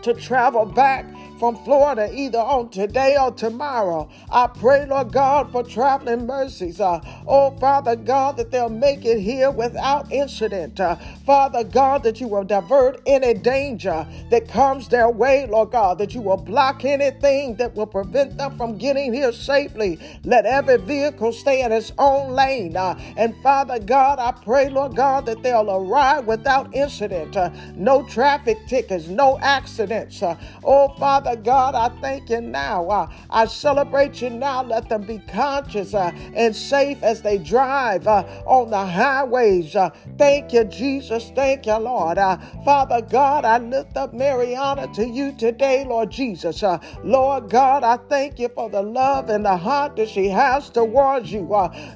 to 0.00 0.14
travel 0.14 0.64
back 0.64 1.04
from 1.38 1.56
Florida 1.64 2.10
either 2.12 2.38
on 2.38 2.68
today 2.70 3.16
or 3.20 3.30
tomorrow. 3.30 4.08
I 4.30 4.46
pray, 4.46 4.86
Lord 4.86 5.12
God, 5.12 5.50
for 5.52 5.62
traveling 5.62 6.26
mercies. 6.26 6.80
Uh, 6.80 7.00
oh, 7.26 7.56
Father 7.58 7.96
God, 7.96 8.36
that 8.36 8.50
they'll 8.50 8.68
make 8.68 9.04
it 9.04 9.20
here 9.20 9.50
without 9.50 10.10
incident. 10.12 10.80
Uh, 10.80 10.96
Father 11.24 11.64
God, 11.64 12.02
that 12.04 12.20
you 12.20 12.28
will 12.28 12.44
divert 12.44 13.00
any 13.06 13.34
danger 13.34 14.06
that 14.30 14.48
comes 14.48 14.88
their 14.88 15.10
way, 15.10 15.46
Lord 15.46 15.70
God, 15.70 15.98
that 15.98 16.14
you 16.14 16.20
will 16.20 16.36
block 16.36 16.84
anything 16.84 17.56
that 17.56 17.74
will 17.74 17.86
prevent 17.86 18.36
them 18.36 18.56
from 18.56 18.78
getting 18.78 19.12
here 19.12 19.32
safely. 19.32 19.98
Let 20.24 20.46
every 20.46 20.78
vehicle 20.78 21.32
stay 21.32 21.62
in 21.62 21.72
its 21.72 21.92
own 21.98 22.32
lane. 22.32 22.76
Uh, 22.76 22.98
and 23.16 23.34
Father 23.42 23.78
God, 23.78 24.18
I 24.18 24.32
pray, 24.32 24.68
Lord 24.68 24.94
God, 24.94 25.26
that 25.26 25.42
they'll 25.42 25.70
arrive 25.70 26.26
without 26.26 26.74
incident. 26.74 27.36
Uh, 27.36 27.50
no 27.74 28.06
traffic 28.06 28.58
tickets, 28.68 29.08
no 29.08 29.38
accidents. 29.40 30.22
Uh, 30.22 30.36
oh, 30.64 30.88
Father 30.98 31.25
Father 31.26 31.42
God, 31.42 31.74
I 31.74 31.88
thank 32.00 32.30
you 32.30 32.40
now. 32.40 32.88
Uh, 32.88 33.10
I 33.30 33.46
celebrate 33.46 34.22
you 34.22 34.30
now. 34.30 34.62
Let 34.62 34.88
them 34.88 35.02
be 35.02 35.18
conscious 35.18 35.92
uh, 35.92 36.12
and 36.36 36.54
safe 36.54 37.02
as 37.02 37.20
they 37.20 37.36
drive 37.36 38.06
uh, 38.06 38.22
on 38.46 38.70
the 38.70 38.86
highways. 38.86 39.74
Uh, 39.74 39.90
thank 40.18 40.52
you, 40.52 40.62
Jesus. 40.62 41.32
Thank 41.34 41.66
you, 41.66 41.76
Lord. 41.78 42.18
Uh, 42.18 42.36
Father 42.64 43.02
God, 43.02 43.44
I 43.44 43.58
lift 43.58 43.96
up 43.96 44.14
Mariana 44.14 44.86
to 44.94 45.04
you 45.04 45.32
today, 45.32 45.84
Lord 45.84 46.10
Jesus. 46.12 46.62
Uh, 46.62 46.78
Lord 47.02 47.50
God, 47.50 47.82
I 47.82 47.96
thank 48.08 48.38
you 48.38 48.48
for 48.50 48.70
the 48.70 48.82
love 48.82 49.28
and 49.28 49.44
the 49.44 49.56
heart 49.56 49.96
that 49.96 50.08
she 50.08 50.28
has 50.28 50.70
towards 50.70 51.32
you. 51.32 51.48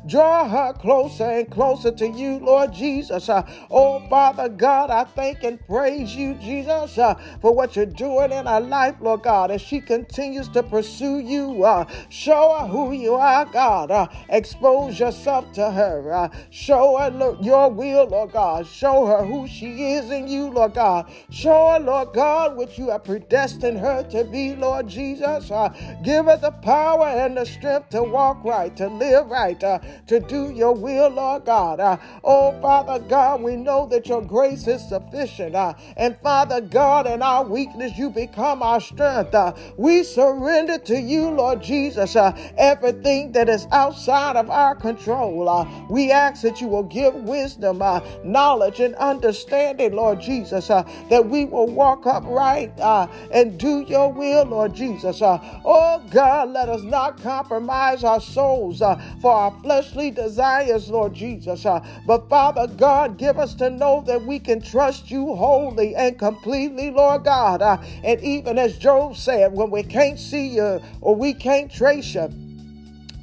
draw 0.08 0.48
her 0.48 0.72
closer 0.72 1.30
and 1.30 1.48
closer 1.48 1.92
to 1.92 2.08
you, 2.08 2.40
Lord 2.40 2.72
Jesus. 2.72 3.28
oh, 3.28 4.04
Father 4.10 4.48
God, 4.48 4.90
I 4.90 5.04
thank 5.04 5.44
and 5.44 5.64
praise 5.68 6.16
you, 6.16 6.34
Jesus, 6.34 6.96
for 7.40 7.54
what 7.54 7.76
you're 7.76 7.86
doing 7.86 8.32
in 8.32 8.48
our 8.48 8.60
life, 8.60 8.96
Lord 9.00 9.19
Lord 9.19 9.19
God, 9.22 9.50
as 9.50 9.61
she 9.61 9.80
continues 9.80 10.48
to 10.48 10.62
pursue 10.62 11.18
you. 11.18 11.64
Uh, 11.64 11.85
show 12.09 12.56
her 12.59 12.66
who 12.66 12.92
you 12.92 13.14
are, 13.14 13.44
God. 13.44 13.90
Uh, 13.90 14.09
expose 14.28 14.98
yourself 14.98 15.52
to 15.52 15.70
her. 15.70 16.12
Uh, 16.12 16.28
show 16.50 16.96
her 16.98 17.37
your 17.40 17.70
will, 17.70 18.06
Lord 18.06 18.33
God. 18.33 18.66
Show 18.66 19.06
her 19.06 19.24
who 19.24 19.46
she 19.46 19.92
is 19.92 20.11
in 20.11 20.28
you, 20.28 20.50
Lord 20.50 20.74
God. 20.74 21.11
Show 21.30 21.72
her, 21.72 21.80
Lord 21.80 22.12
God, 22.14 22.56
what 22.56 22.78
you 22.78 22.90
have 22.90 23.04
predestined 23.04 23.78
her 23.78 24.02
to 24.11 24.24
be, 24.24 24.54
Lord 24.54 24.88
Jesus. 24.88 25.50
Uh, 25.50 25.68
give 26.02 26.26
her 26.26 26.37
the 26.37 26.50
power 26.50 27.06
and 27.06 27.37
the 27.37 27.44
strength 27.44 27.90
to 27.90 28.02
walk 28.02 28.42
right, 28.44 28.76
to 28.76 28.88
live 28.88 29.28
right, 29.28 29.62
uh, 29.62 29.78
to 30.06 30.20
do 30.20 30.50
your 30.50 30.74
will, 30.74 31.11
Lord 31.11 31.44
God. 31.44 31.80
Uh, 31.80 31.96
oh, 32.24 32.59
Father 32.61 32.98
God, 33.04 33.42
we 33.42 33.56
know 33.56 33.87
that 33.87 34.06
your 34.06 34.22
grace 34.22 34.66
is 34.66 34.87
sufficient. 34.88 35.54
Uh, 35.54 35.74
and 35.96 36.16
Father 36.22 36.61
God, 36.61 37.06
in 37.06 37.22
our 37.22 37.44
weakness, 37.44 37.96
you 37.96 38.11
become 38.11 38.62
our 38.62 38.80
strength. 38.80 39.09
Uh, 39.10 39.52
we 39.76 40.04
surrender 40.04 40.78
to 40.78 40.96
you, 40.96 41.30
Lord 41.30 41.62
Jesus, 41.62 42.14
uh, 42.14 42.32
everything 42.56 43.32
that 43.32 43.48
is 43.48 43.66
outside 43.72 44.36
of 44.36 44.50
our 44.50 44.74
control. 44.74 45.48
Uh, 45.48 45.66
we 45.90 46.12
ask 46.12 46.42
that 46.42 46.60
you 46.60 46.68
will 46.68 46.84
give 46.84 47.14
wisdom, 47.14 47.82
uh, 47.82 48.00
knowledge, 48.22 48.78
and 48.80 48.94
understanding, 48.96 49.92
Lord 49.92 50.20
Jesus, 50.20 50.70
uh, 50.70 50.84
that 51.10 51.28
we 51.28 51.44
will 51.44 51.66
walk 51.66 52.06
upright 52.06 52.78
uh, 52.78 53.08
and 53.32 53.58
do 53.58 53.80
your 53.80 54.12
will, 54.12 54.44
Lord 54.44 54.74
Jesus. 54.74 55.20
Oh 55.22 56.02
God, 56.10 56.50
let 56.50 56.68
us 56.68 56.82
not 56.82 57.20
compromise 57.20 58.04
our 58.04 58.20
souls 58.20 58.78
for 59.20 59.32
our 59.32 59.50
fleshly 59.62 60.10
desires, 60.10 60.88
Lord 60.88 61.14
Jesus. 61.14 61.66
But 62.06 62.28
Father 62.28 62.68
God, 62.68 63.18
give 63.18 63.38
us 63.38 63.54
to 63.54 63.70
know 63.70 64.02
that 64.06 64.24
we 64.24 64.38
can 64.38 64.62
trust 64.62 65.10
you 65.10 65.34
wholly 65.34 65.96
and 65.96 66.18
completely, 66.18 66.90
Lord 66.90 67.24
God. 67.24 67.62
And 68.04 68.20
even 68.20 68.56
as 68.58 68.78
Job 68.78 68.99
said, 69.14 69.52
when 69.52 69.70
we 69.70 69.82
can't 69.82 70.18
see 70.18 70.48
you 70.48 70.80
or 71.00 71.16
we 71.16 71.34
can't 71.34 71.70
trace 71.70 72.14
you, 72.14 72.28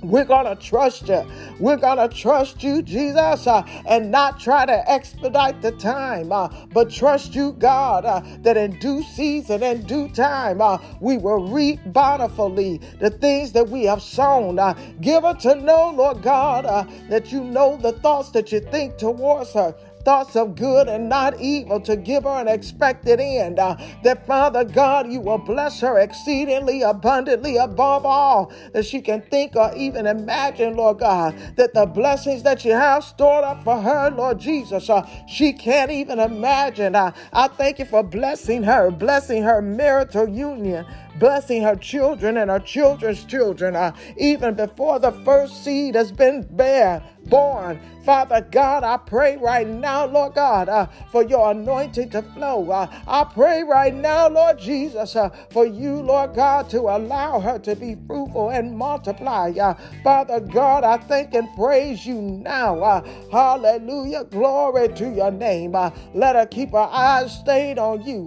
we're 0.04 0.26
going 0.26 0.46
to 0.46 0.56
trust 0.62 1.08
you. 1.08 1.24
We're 1.60 1.78
going 1.78 1.98
to 1.98 2.16
trust 2.16 2.64
you, 2.64 2.82
Jesus, 2.82 3.48
uh, 3.48 3.64
and 3.88 4.12
not 4.12 4.40
try 4.40 4.66
to 4.66 4.90
expedite 4.90 5.62
the 5.62 5.72
time, 5.72 6.32
uh, 6.32 6.50
but 6.72 6.92
trust 6.92 7.34
you, 7.34 7.54
God, 7.54 8.06
uh, 8.06 8.22
that 8.42 8.58
in 8.58 8.78
due 8.80 9.02
season 9.04 9.64
and 9.64 9.88
due 9.88 10.10
time, 10.10 10.62
uh, 10.62 10.78
we 11.00 11.18
will 11.18 11.48
reap 11.48 11.80
bountifully 11.88 12.80
the 13.00 13.10
things 13.10 13.52
that 13.54 13.70
we 13.70 13.84
have 13.86 14.02
sown. 14.02 14.60
Uh, 14.60 14.76
give 15.02 15.24
her 15.24 15.34
to 15.34 15.56
know, 15.56 15.90
Lord 15.90 16.22
God, 16.22 16.66
uh, 16.66 16.86
that 17.10 17.32
you 17.32 17.44
know 17.44 17.78
the 17.78 17.94
thoughts 17.94 18.30
that 18.32 18.52
you 18.52 18.60
think 18.60 18.98
towards 18.98 19.54
her 19.54 19.76
thoughts 20.08 20.38
of 20.38 20.56
good 20.56 20.88
and 20.88 21.10
not 21.10 21.38
evil 21.38 21.82
to 21.82 21.98
give 21.98 22.24
her 22.24 22.40
an 22.40 22.48
expected 22.48 23.20
end. 23.20 23.60
Uh, 23.60 23.76
that 24.06 24.26
Father 24.26 24.64
God, 24.64 25.12
you 25.12 25.20
will 25.20 25.38
bless 25.38 25.82
her 25.82 26.00
exceedingly 26.00 26.82
abundantly 26.82 27.58
above 27.58 28.06
all 28.06 28.50
that 28.72 28.86
she 28.86 29.02
can 29.02 29.22
think 29.24 29.58
or 29.58 29.70
even 29.76 30.08
imagine, 30.08 30.78
Lord 30.78 31.00
God. 31.00 31.36
That 31.58 31.74
the 31.74 31.86
blessings 31.86 32.42
that 32.44 32.64
you 32.64 32.72
have 32.72 33.04
stored 33.04 33.44
up 33.44 33.62
for 33.66 33.82
her, 33.82 34.10
Lord 34.10 34.40
Jesus, 34.40 34.90
uh, 34.90 35.06
she 35.28 35.52
can't 35.52 35.92
even 35.92 36.20
imagine. 36.20 36.96
Uh, 36.96 37.12
I 37.34 37.50
thank 37.50 37.78
you 37.78 37.84
for 37.84 38.02
blessing 38.02 38.64
her, 38.64 38.90
blessing 38.92 39.44
her 39.44 39.62
marital 39.62 40.30
union 40.30 40.86
blessing 41.20 41.64
her 41.64 41.76
children 41.76 42.38
and 42.38 42.50
her 42.50 42.60
children's 42.60 43.24
children, 43.26 43.76
uh, 43.76 43.96
even 44.18 44.56
before 44.56 45.00
the 45.00 45.12
first 45.24 45.64
seed 45.64 45.96
has 45.96 46.12
been 46.12 46.48
bare, 46.52 47.02
born. 47.26 47.80
Father 48.08 48.40
God, 48.40 48.86
I 48.86 48.96
pray 48.96 49.36
right 49.36 49.68
now, 49.68 50.06
Lord 50.06 50.36
God, 50.36 50.70
uh, 50.70 50.88
for 51.12 51.24
your 51.24 51.52
anointing 51.52 52.10
to 52.12 52.22
flow. 52.22 52.72
Uh, 52.72 52.88
I 53.06 53.26
pray 53.26 53.64
right 53.64 53.94
now, 53.94 54.30
Lord 54.30 54.58
Jesus, 54.58 55.18
uh, 55.18 55.28
for 55.52 55.66
you, 55.66 55.96
Lord 56.02 56.34
God, 56.34 56.70
to 56.70 56.84
allow 56.84 57.42
her 57.42 57.60
to 57.60 57.76
be 57.76 57.98
fruitful 58.08 58.52
and 58.52 58.78
multiply. 58.78 59.52
Uh, 59.60 59.74
Father 60.06 60.40
God, 60.40 60.86
I 60.86 60.98
thank 61.00 61.34
and 61.34 61.54
praise 61.58 62.06
you 62.06 62.22
now. 62.22 62.82
Uh, 62.82 63.06
hallelujah. 63.30 64.24
Glory 64.24 64.88
to 64.94 65.10
your 65.10 65.32
name. 65.32 65.76
Uh, 65.76 65.92
let 66.14 66.38
her 66.38 66.46
keep 66.46 66.72
her 66.72 66.78
eyes 66.78 67.38
stayed 67.38 67.78
on 67.78 68.04
you. 68.04 68.22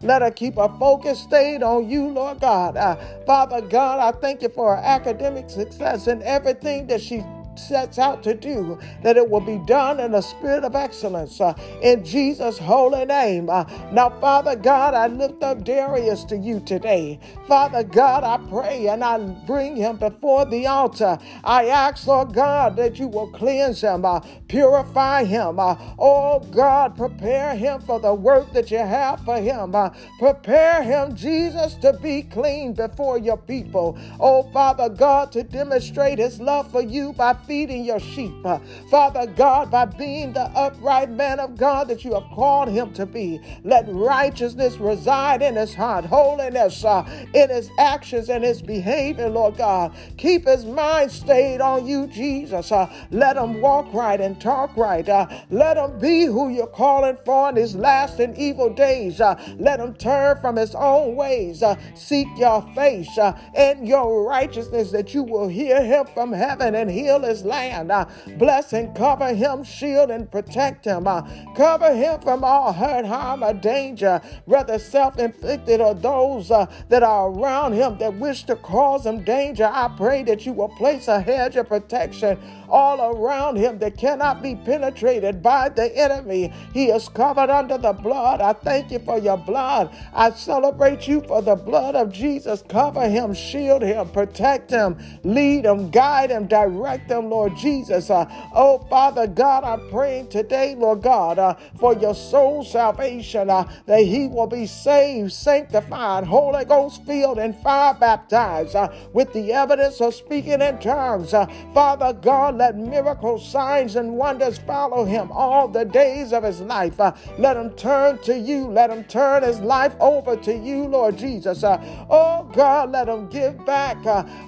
let 0.00 0.22
her 0.22 0.30
keep 0.30 0.56
her 0.56 0.74
focus 0.78 1.20
stayed 1.20 1.62
on 1.62 1.90
you, 1.90 2.08
Lord 2.08 2.35
God. 2.40 2.76
Uh, 2.76 2.96
Father 3.26 3.60
God, 3.62 4.00
I 4.00 4.18
thank 4.18 4.42
you 4.42 4.48
for 4.50 4.76
her 4.76 4.82
academic 4.82 5.50
success 5.50 6.06
and 6.08 6.22
everything 6.22 6.86
that 6.88 7.02
she's 7.02 7.24
sets 7.58 7.98
out 7.98 8.22
to 8.24 8.34
do, 8.34 8.78
that 9.02 9.16
it 9.16 9.28
will 9.28 9.40
be 9.40 9.58
done 9.66 10.00
in 10.00 10.14
a 10.14 10.22
spirit 10.22 10.64
of 10.64 10.74
excellence 10.74 11.40
uh, 11.40 11.54
in 11.82 12.04
Jesus' 12.04 12.58
holy 12.58 13.04
name. 13.04 13.50
Uh, 13.50 13.64
now, 13.92 14.10
Father 14.20 14.56
God, 14.56 14.94
I 14.94 15.06
lift 15.08 15.42
up 15.42 15.64
Darius 15.64 16.24
to 16.24 16.36
you 16.36 16.60
today. 16.60 17.20
Father 17.46 17.82
God, 17.84 18.24
I 18.24 18.38
pray 18.48 18.88
and 18.88 19.04
I 19.04 19.18
bring 19.46 19.76
him 19.76 19.96
before 19.96 20.44
the 20.46 20.66
altar. 20.66 21.18
I 21.44 21.66
ask, 21.66 22.06
Lord 22.06 22.34
God, 22.34 22.76
that 22.76 22.98
you 22.98 23.08
will 23.08 23.30
cleanse 23.30 23.80
him, 23.80 24.04
uh, 24.04 24.20
purify 24.48 25.24
him. 25.24 25.58
Uh, 25.58 25.76
oh 25.98 26.40
God, 26.40 26.96
prepare 26.96 27.54
him 27.56 27.80
for 27.80 28.00
the 28.00 28.14
work 28.14 28.52
that 28.52 28.70
you 28.70 28.78
have 28.78 29.20
for 29.24 29.38
him. 29.38 29.74
Uh, 29.74 29.90
prepare 30.18 30.82
him, 30.82 31.14
Jesus, 31.16 31.74
to 31.76 31.92
be 31.94 32.22
clean 32.22 32.72
before 32.74 33.18
your 33.18 33.38
people. 33.38 33.98
Oh 34.20 34.44
Father 34.52 34.88
God, 34.88 35.32
to 35.32 35.42
demonstrate 35.42 36.18
his 36.18 36.40
love 36.40 36.70
for 36.70 36.82
you 36.82 37.12
by 37.12 37.34
feeding 37.46 37.84
your 37.84 38.00
sheep. 38.00 38.34
Uh, 38.44 38.58
Father 38.90 39.26
God, 39.26 39.70
by 39.70 39.84
being 39.84 40.32
the 40.32 40.44
upright 40.54 41.10
man 41.10 41.40
of 41.40 41.56
God 41.56 41.88
that 41.88 42.04
you 42.04 42.14
have 42.14 42.28
called 42.34 42.68
him 42.68 42.92
to 42.94 43.06
be, 43.06 43.40
let 43.64 43.84
righteousness 43.88 44.76
reside 44.78 45.42
in 45.42 45.56
his 45.56 45.74
heart, 45.74 46.04
holiness 46.04 46.84
uh, 46.84 47.04
in 47.34 47.50
his 47.50 47.70
actions 47.78 48.28
and 48.28 48.44
his 48.44 48.62
behavior, 48.62 49.28
Lord 49.28 49.56
God. 49.56 49.94
Keep 50.16 50.46
his 50.46 50.64
mind 50.64 51.10
stayed 51.10 51.60
on 51.60 51.86
you, 51.86 52.06
Jesus. 52.06 52.72
Uh, 52.72 52.92
let 53.10 53.36
him 53.36 53.60
walk 53.60 53.92
right 53.92 54.20
and 54.20 54.40
talk 54.40 54.76
right. 54.76 55.08
Uh, 55.08 55.26
let 55.50 55.76
him 55.76 55.98
be 55.98 56.24
who 56.24 56.48
you're 56.48 56.66
calling 56.66 57.16
for 57.24 57.50
in 57.50 57.56
his 57.56 57.74
last 57.74 58.20
and 58.20 58.36
evil 58.36 58.72
days. 58.72 59.20
Uh, 59.20 59.34
let 59.58 59.80
him 59.80 59.94
turn 59.94 60.40
from 60.40 60.56
his 60.56 60.74
own 60.74 61.16
ways. 61.16 61.62
Uh, 61.62 61.76
seek 61.94 62.28
your 62.36 62.62
face 62.74 63.18
and 63.54 63.86
your 63.86 64.24
righteousness 64.28 64.90
that 64.90 65.14
you 65.14 65.22
will 65.22 65.48
hear 65.48 65.82
him 65.82 66.06
from 66.14 66.32
heaven 66.32 66.74
and 66.74 66.90
heal 66.90 67.20
his 67.20 67.35
land. 67.44 67.90
Uh, 67.90 68.06
bless 68.38 68.72
and 68.72 68.94
cover 68.96 69.34
him, 69.34 69.64
shield 69.64 70.10
and 70.10 70.30
protect 70.30 70.84
him. 70.84 71.06
Uh, 71.06 71.22
cover 71.54 71.94
him 71.94 72.20
from 72.20 72.44
all 72.44 72.72
hurt, 72.72 73.04
harm, 73.04 73.42
or 73.42 73.52
danger, 73.52 74.20
whether 74.44 74.78
self 74.78 75.18
inflicted 75.18 75.80
or 75.80 75.94
those 75.94 76.50
uh, 76.50 76.66
that 76.88 77.02
are 77.02 77.30
around 77.30 77.72
him 77.72 77.98
that 77.98 78.14
wish 78.14 78.44
to 78.44 78.56
cause 78.56 79.06
him 79.06 79.24
danger. 79.24 79.68
I 79.72 79.92
pray 79.96 80.22
that 80.24 80.46
you 80.46 80.52
will 80.52 80.68
place 80.70 81.08
a 81.08 81.20
hedge 81.20 81.56
of 81.56 81.68
protection 81.68 82.38
all 82.68 83.14
around 83.14 83.56
him 83.56 83.78
that 83.78 83.96
cannot 83.96 84.42
be 84.42 84.54
penetrated 84.54 85.42
by 85.42 85.68
the 85.68 85.96
enemy. 85.96 86.52
He 86.72 86.86
is 86.86 87.08
covered 87.08 87.50
under 87.50 87.78
the 87.78 87.92
blood. 87.92 88.40
I 88.40 88.52
thank 88.52 88.90
you 88.90 88.98
for 89.00 89.18
your 89.18 89.36
blood. 89.36 89.94
I 90.12 90.30
celebrate 90.30 91.06
you 91.06 91.22
for 91.22 91.42
the 91.42 91.56
blood 91.56 91.94
of 91.94 92.12
Jesus. 92.12 92.62
Cover 92.68 93.08
him, 93.08 93.34
shield 93.34 93.82
him, 93.82 94.08
protect 94.10 94.70
him, 94.70 94.98
lead 95.24 95.64
him, 95.64 95.90
guide 95.90 96.30
him, 96.30 96.46
direct 96.46 97.10
him, 97.10 97.25
Lord 97.30 97.56
Jesus. 97.56 98.10
Uh, 98.10 98.26
oh, 98.54 98.78
Father 98.90 99.26
God, 99.26 99.64
I'm 99.64 99.88
praying 99.90 100.28
today, 100.28 100.74
Lord 100.76 101.02
God, 101.02 101.38
uh, 101.38 101.54
for 101.78 101.94
your 101.94 102.14
soul 102.14 102.64
salvation, 102.64 103.50
uh, 103.50 103.68
that 103.86 104.00
he 104.00 104.28
will 104.28 104.46
be 104.46 104.66
saved, 104.66 105.32
sanctified, 105.32 106.24
Holy 106.24 106.64
Ghost 106.64 107.04
filled, 107.04 107.38
and 107.38 107.56
fire 107.58 107.94
baptized 107.94 108.76
uh, 108.76 108.88
with 109.12 109.32
the 109.32 109.52
evidence 109.52 110.00
of 110.00 110.14
speaking 110.14 110.60
in 110.62 110.78
tongues. 110.78 111.34
Uh, 111.34 111.46
Father 111.74 112.12
God, 112.12 112.56
let 112.56 112.76
miracles, 112.76 113.48
signs, 113.48 113.96
and 113.96 114.16
wonders 114.16 114.58
follow 114.58 115.04
him 115.04 115.30
all 115.32 115.68
the 115.68 115.84
days 115.84 116.32
of 116.32 116.44
his 116.44 116.60
life. 116.60 117.00
Uh, 117.00 117.12
let 117.38 117.56
him 117.56 117.70
turn 117.72 118.18
to 118.24 118.38
you. 118.38 118.66
Let 118.66 118.90
him 118.90 119.04
turn 119.04 119.42
his 119.42 119.60
life 119.60 119.94
over 120.00 120.36
to 120.36 120.54
you, 120.56 120.84
Lord 120.84 121.16
Jesus. 121.16 121.64
Oh 121.64 122.48
God, 122.54 122.92
let 122.92 123.08
him 123.08 123.28
give 123.28 123.64
back. 123.66 123.98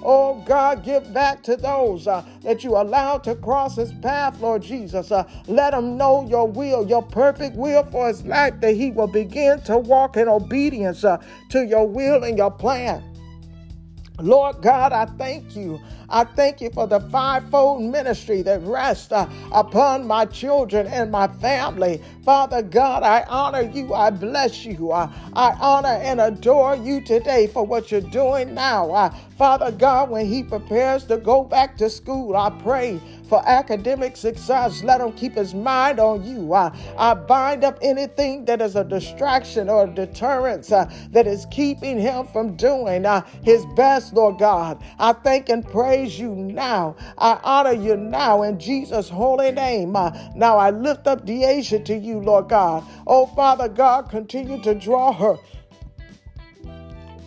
Oh 0.03 0.41
God, 0.45 0.83
give 0.83 1.13
back 1.13 1.43
to 1.43 1.55
those 1.57 2.07
uh, 2.07 2.23
that 2.59 2.65
you 2.65 2.75
allowed 2.75 3.23
to 3.23 3.35
cross 3.35 3.77
his 3.77 3.93
path, 4.01 4.41
Lord 4.41 4.61
Jesus. 4.61 5.13
Uh, 5.13 5.23
let 5.47 5.73
him 5.73 5.95
know 5.95 6.27
your 6.27 6.45
will, 6.45 6.85
your 6.85 7.01
perfect 7.01 7.55
will 7.55 7.83
for 7.85 8.09
his 8.09 8.25
life, 8.25 8.59
that 8.59 8.75
he 8.75 8.91
will 8.91 9.07
begin 9.07 9.61
to 9.61 9.77
walk 9.77 10.17
in 10.17 10.27
obedience 10.27 11.05
uh, 11.05 11.23
to 11.49 11.65
your 11.65 11.87
will 11.87 12.25
and 12.25 12.37
your 12.37 12.51
plan. 12.51 13.01
Lord 14.21 14.61
God, 14.61 14.91
I 14.91 15.05
thank 15.05 15.55
you. 15.55 15.79
I 16.09 16.25
thank 16.25 16.59
you 16.59 16.69
for 16.71 16.87
the 16.87 16.99
fivefold 16.99 17.83
ministry 17.83 18.41
that 18.41 18.61
rests 18.63 19.11
uh, 19.11 19.29
upon 19.53 20.05
my 20.05 20.25
children 20.25 20.87
and 20.87 21.09
my 21.11 21.27
family. 21.27 22.01
Father 22.25 22.61
God, 22.61 23.03
I 23.03 23.23
honor 23.29 23.61
you. 23.61 23.93
I 23.93 24.09
bless 24.09 24.65
you. 24.65 24.91
Uh, 24.91 25.09
I 25.33 25.51
honor 25.61 25.99
and 26.01 26.19
adore 26.19 26.75
you 26.75 26.99
today 27.01 27.47
for 27.47 27.63
what 27.63 27.91
you're 27.91 28.01
doing 28.01 28.53
now. 28.53 28.91
Uh, 28.91 29.15
Father 29.39 29.71
God, 29.71 30.09
when 30.09 30.25
he 30.25 30.43
prepares 30.43 31.05
to 31.05 31.15
go 31.15 31.45
back 31.45 31.77
to 31.77 31.89
school, 31.89 32.35
I 32.35 32.49
pray 32.49 32.99
for 33.29 33.41
academic 33.47 34.17
success. 34.17 34.83
Let 34.83 34.99
him 34.99 35.13
keep 35.13 35.35
his 35.35 35.53
mind 35.53 35.97
on 35.97 36.25
you. 36.25 36.51
I, 36.51 36.77
I 36.97 37.13
bind 37.13 37.63
up 37.63 37.79
anything 37.81 38.43
that 38.45 38.61
is 38.61 38.75
a 38.75 38.83
distraction 38.83 39.69
or 39.69 39.85
a 39.85 39.87
deterrence 39.87 40.73
uh, 40.73 40.91
that 41.11 41.25
is 41.25 41.47
keeping 41.51 41.97
him 41.97 42.27
from 42.27 42.57
doing 42.57 43.05
uh, 43.05 43.21
his 43.41 43.65
best, 43.77 44.13
Lord 44.13 44.39
God. 44.39 44.83
I 44.99 45.13
thank 45.13 45.47
and 45.47 45.65
praise 45.65 46.19
you 46.19 46.35
now. 46.35 46.97
I 47.17 47.39
honor 47.41 47.71
you 47.71 47.95
now 47.95 48.41
in 48.41 48.59
Jesus' 48.59 49.07
holy 49.07 49.53
name. 49.53 49.95
Uh, 49.95 50.11
now 50.35 50.57
I 50.57 50.71
lift 50.71 51.07
up 51.07 51.25
Deasia 51.25 51.85
to 51.85 51.95
you, 51.95 52.19
Lord 52.19 52.49
God. 52.49 52.83
Oh, 53.07 53.25
Father 53.27 53.69
God, 53.69 54.09
continue 54.09 54.61
to 54.63 54.75
draw 54.75 55.13
her 55.13 55.37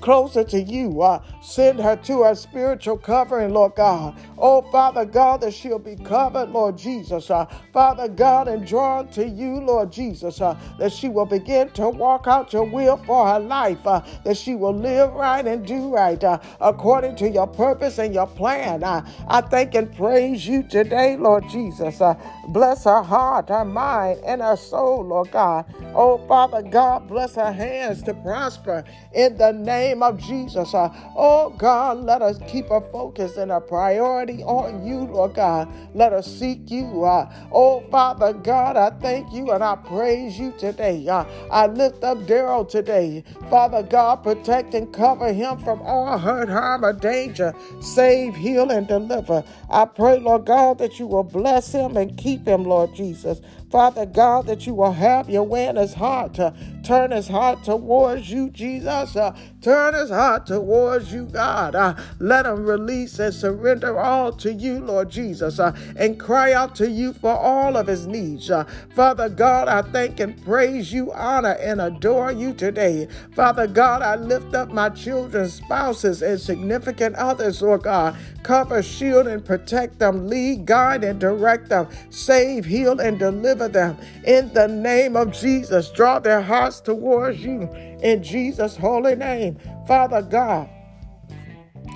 closer 0.02 0.44
to 0.44 0.60
you. 0.60 1.00
Uh, 1.00 1.22
send 1.42 1.80
her 1.80 1.96
to 1.96 2.24
a 2.24 2.36
spiritual 2.36 2.96
covering, 2.98 3.52
Lord 3.52 3.74
God. 3.74 4.16
Oh, 4.38 4.62
Father 4.72 5.04
God, 5.04 5.40
that 5.42 5.52
she'll 5.54 5.78
be 5.78 5.96
covered, 5.96 6.50
Lord 6.50 6.78
Jesus. 6.78 7.30
Uh, 7.30 7.46
Father 7.72 8.08
God, 8.08 8.48
and 8.48 8.66
drawn 8.66 9.08
to 9.08 9.26
you, 9.26 9.60
Lord 9.60 9.92
Jesus, 9.92 10.40
uh, 10.40 10.56
that 10.78 10.92
she 10.92 11.08
will 11.08 11.26
begin 11.26 11.70
to 11.70 11.88
walk 11.88 12.26
out 12.26 12.52
your 12.52 12.64
will 12.64 12.96
for 12.96 13.26
her 13.26 13.40
life, 13.40 13.86
uh, 13.86 14.02
that 14.24 14.36
she 14.36 14.54
will 14.54 14.74
live 14.74 15.12
right 15.14 15.46
and 15.46 15.66
do 15.66 15.92
right 15.94 16.22
uh, 16.22 16.38
according 16.60 17.16
to 17.16 17.28
your 17.28 17.46
purpose 17.46 17.98
and 17.98 18.14
your 18.14 18.26
plan. 18.26 18.84
Uh, 18.84 19.04
I 19.28 19.40
thank 19.40 19.74
and 19.74 19.94
praise 19.96 20.46
you 20.46 20.62
today, 20.62 21.16
Lord 21.16 21.44
Jesus. 21.50 22.00
Uh, 22.00 22.14
bless 22.48 22.84
her 22.84 23.02
heart, 23.02 23.48
her 23.48 23.64
mind, 23.64 24.20
and 24.24 24.40
her 24.40 24.56
soul, 24.56 25.04
Lord 25.04 25.30
God. 25.32 25.66
Oh, 25.94 26.18
Father 26.28 26.62
God, 26.62 27.08
bless 27.08 27.34
her 27.34 27.52
hands 27.52 28.02
to 28.04 28.14
prosper 28.14 28.84
in 29.12 29.36
the 29.36 29.52
name 29.52 30.02
of 30.02 30.18
Jesus. 30.18 30.74
Uh, 30.74 30.88
oh 31.32 31.50
God, 31.50 31.98
let 31.98 32.22
us 32.22 32.38
keep 32.48 32.70
our 32.70 32.82
focus 32.92 33.36
and 33.38 33.52
our 33.52 33.60
priority 33.60 34.42
on 34.44 34.86
you, 34.86 35.00
Lord 35.00 35.34
God. 35.34 35.68
Let 35.94 36.12
us 36.12 36.26
seek 36.26 36.70
you. 36.70 37.04
Uh, 37.04 37.32
oh 37.52 37.80
Father 37.90 38.32
God, 38.34 38.76
I 38.76 38.90
thank 39.00 39.32
you 39.32 39.52
and 39.52 39.64
I 39.64 39.76
praise 39.76 40.38
you 40.38 40.52
today. 40.58 41.08
Uh, 41.08 41.24
I 41.50 41.66
lift 41.68 42.04
up 42.04 42.18
Daryl 42.20 42.68
today. 42.68 43.24
Father 43.50 43.82
God, 43.82 44.22
protect 44.22 44.74
and 44.74 44.92
cover 44.92 45.32
him 45.32 45.58
from 45.58 45.82
all 45.82 46.18
hurt, 46.18 46.48
harm, 46.50 46.84
or 46.84 46.92
danger. 46.92 47.54
Save, 47.80 48.36
heal, 48.36 48.70
and 48.70 48.86
deliver. 48.88 49.44
I 49.70 49.86
pray, 49.86 50.18
Lord 50.20 50.46
God, 50.46 50.78
that 50.78 50.98
you 50.98 51.06
will 51.06 51.24
bless 51.24 51.72
him 51.72 51.96
and 51.96 52.16
keep 52.18 52.46
him, 52.46 52.64
Lord 52.64 52.94
Jesus. 52.94 53.40
Father 53.72 54.06
God, 54.06 54.46
that 54.48 54.66
you 54.66 54.74
will 54.74 54.92
have 54.92 55.30
your 55.30 55.44
way 55.44 55.66
in 55.66 55.76
his 55.76 55.94
heart 55.94 56.34
to 56.34 56.54
turn 56.84 57.10
his 57.12 57.28
heart 57.28 57.64
towards 57.64 58.30
you, 58.30 58.50
Jesus. 58.50 59.16
Uh, 59.16 59.34
turn 59.62 59.94
his 59.94 60.10
heart 60.10 60.46
towards 60.46 61.12
you, 61.12 61.24
God. 61.24 61.74
Uh, 61.74 61.94
let 62.18 62.46
him 62.46 62.64
release 62.66 63.18
and 63.18 63.34
surrender 63.34 63.98
all 63.98 64.32
to 64.34 64.52
you, 64.52 64.80
Lord 64.80 65.10
Jesus, 65.10 65.58
uh, 65.58 65.76
and 65.96 66.20
cry 66.20 66.52
out 66.52 66.74
to 66.76 66.90
you 66.90 67.14
for 67.14 67.36
all 67.36 67.76
of 67.76 67.86
his 67.86 68.06
needs. 68.06 68.50
Uh, 68.50 68.64
Father 68.94 69.30
God, 69.30 69.68
I 69.68 69.82
thank 69.90 70.20
and 70.20 70.42
praise 70.44 70.92
you, 70.92 71.12
honor 71.12 71.56
and 71.60 71.80
adore 71.80 72.32
you 72.32 72.52
today. 72.52 73.08
Father 73.34 73.66
God, 73.66 74.02
I 74.02 74.16
lift 74.16 74.54
up 74.54 74.70
my 74.70 74.90
children, 74.90 75.48
spouses 75.48 76.22
and 76.22 76.40
significant 76.40 77.16
others, 77.16 77.62
Lord 77.62 77.84
God. 77.84 78.16
Cover, 78.42 78.82
shield, 78.82 79.28
and 79.28 79.44
protect 79.44 79.98
them. 79.98 80.28
Lead, 80.28 80.66
guide, 80.66 81.04
and 81.04 81.20
direct 81.20 81.68
them. 81.68 81.88
Save, 82.10 82.64
heal, 82.64 83.00
and 83.00 83.18
deliver 83.18 83.61
them 83.68 83.98
in 84.24 84.52
the 84.54 84.68
name 84.68 85.16
of 85.16 85.32
Jesus. 85.32 85.90
Draw 85.90 86.20
their 86.20 86.42
hearts 86.42 86.80
towards 86.80 87.40
you 87.40 87.62
in 88.02 88.22
Jesus' 88.22 88.76
holy 88.76 89.16
name. 89.16 89.58
Father 89.86 90.22
God, 90.22 90.68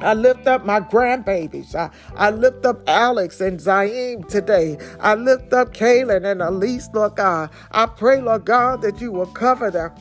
I 0.02 0.14
lift 0.14 0.46
up 0.46 0.64
my 0.66 0.81
grandbabies. 0.81 1.74
I, 1.74 1.90
I 2.16 2.31
lift 2.31 2.66
up 2.66 2.83
Alex 2.88 3.40
and 3.40 3.59
Zaim 3.59 4.29
today. 4.29 4.79
I 5.00 5.14
lift 5.14 5.52
up 5.52 5.74
Kaylin 5.74 6.31
and 6.31 6.42
Elise, 6.42 6.88
Lord 6.92 7.16
God. 7.16 7.50
I 7.72 7.87
pray, 7.87 8.20
Lord 8.20 8.44
God, 8.44 8.83
that 8.83 9.00
you 9.00 9.11
will 9.12 9.26
cover 9.26 9.70
them, 9.70 9.92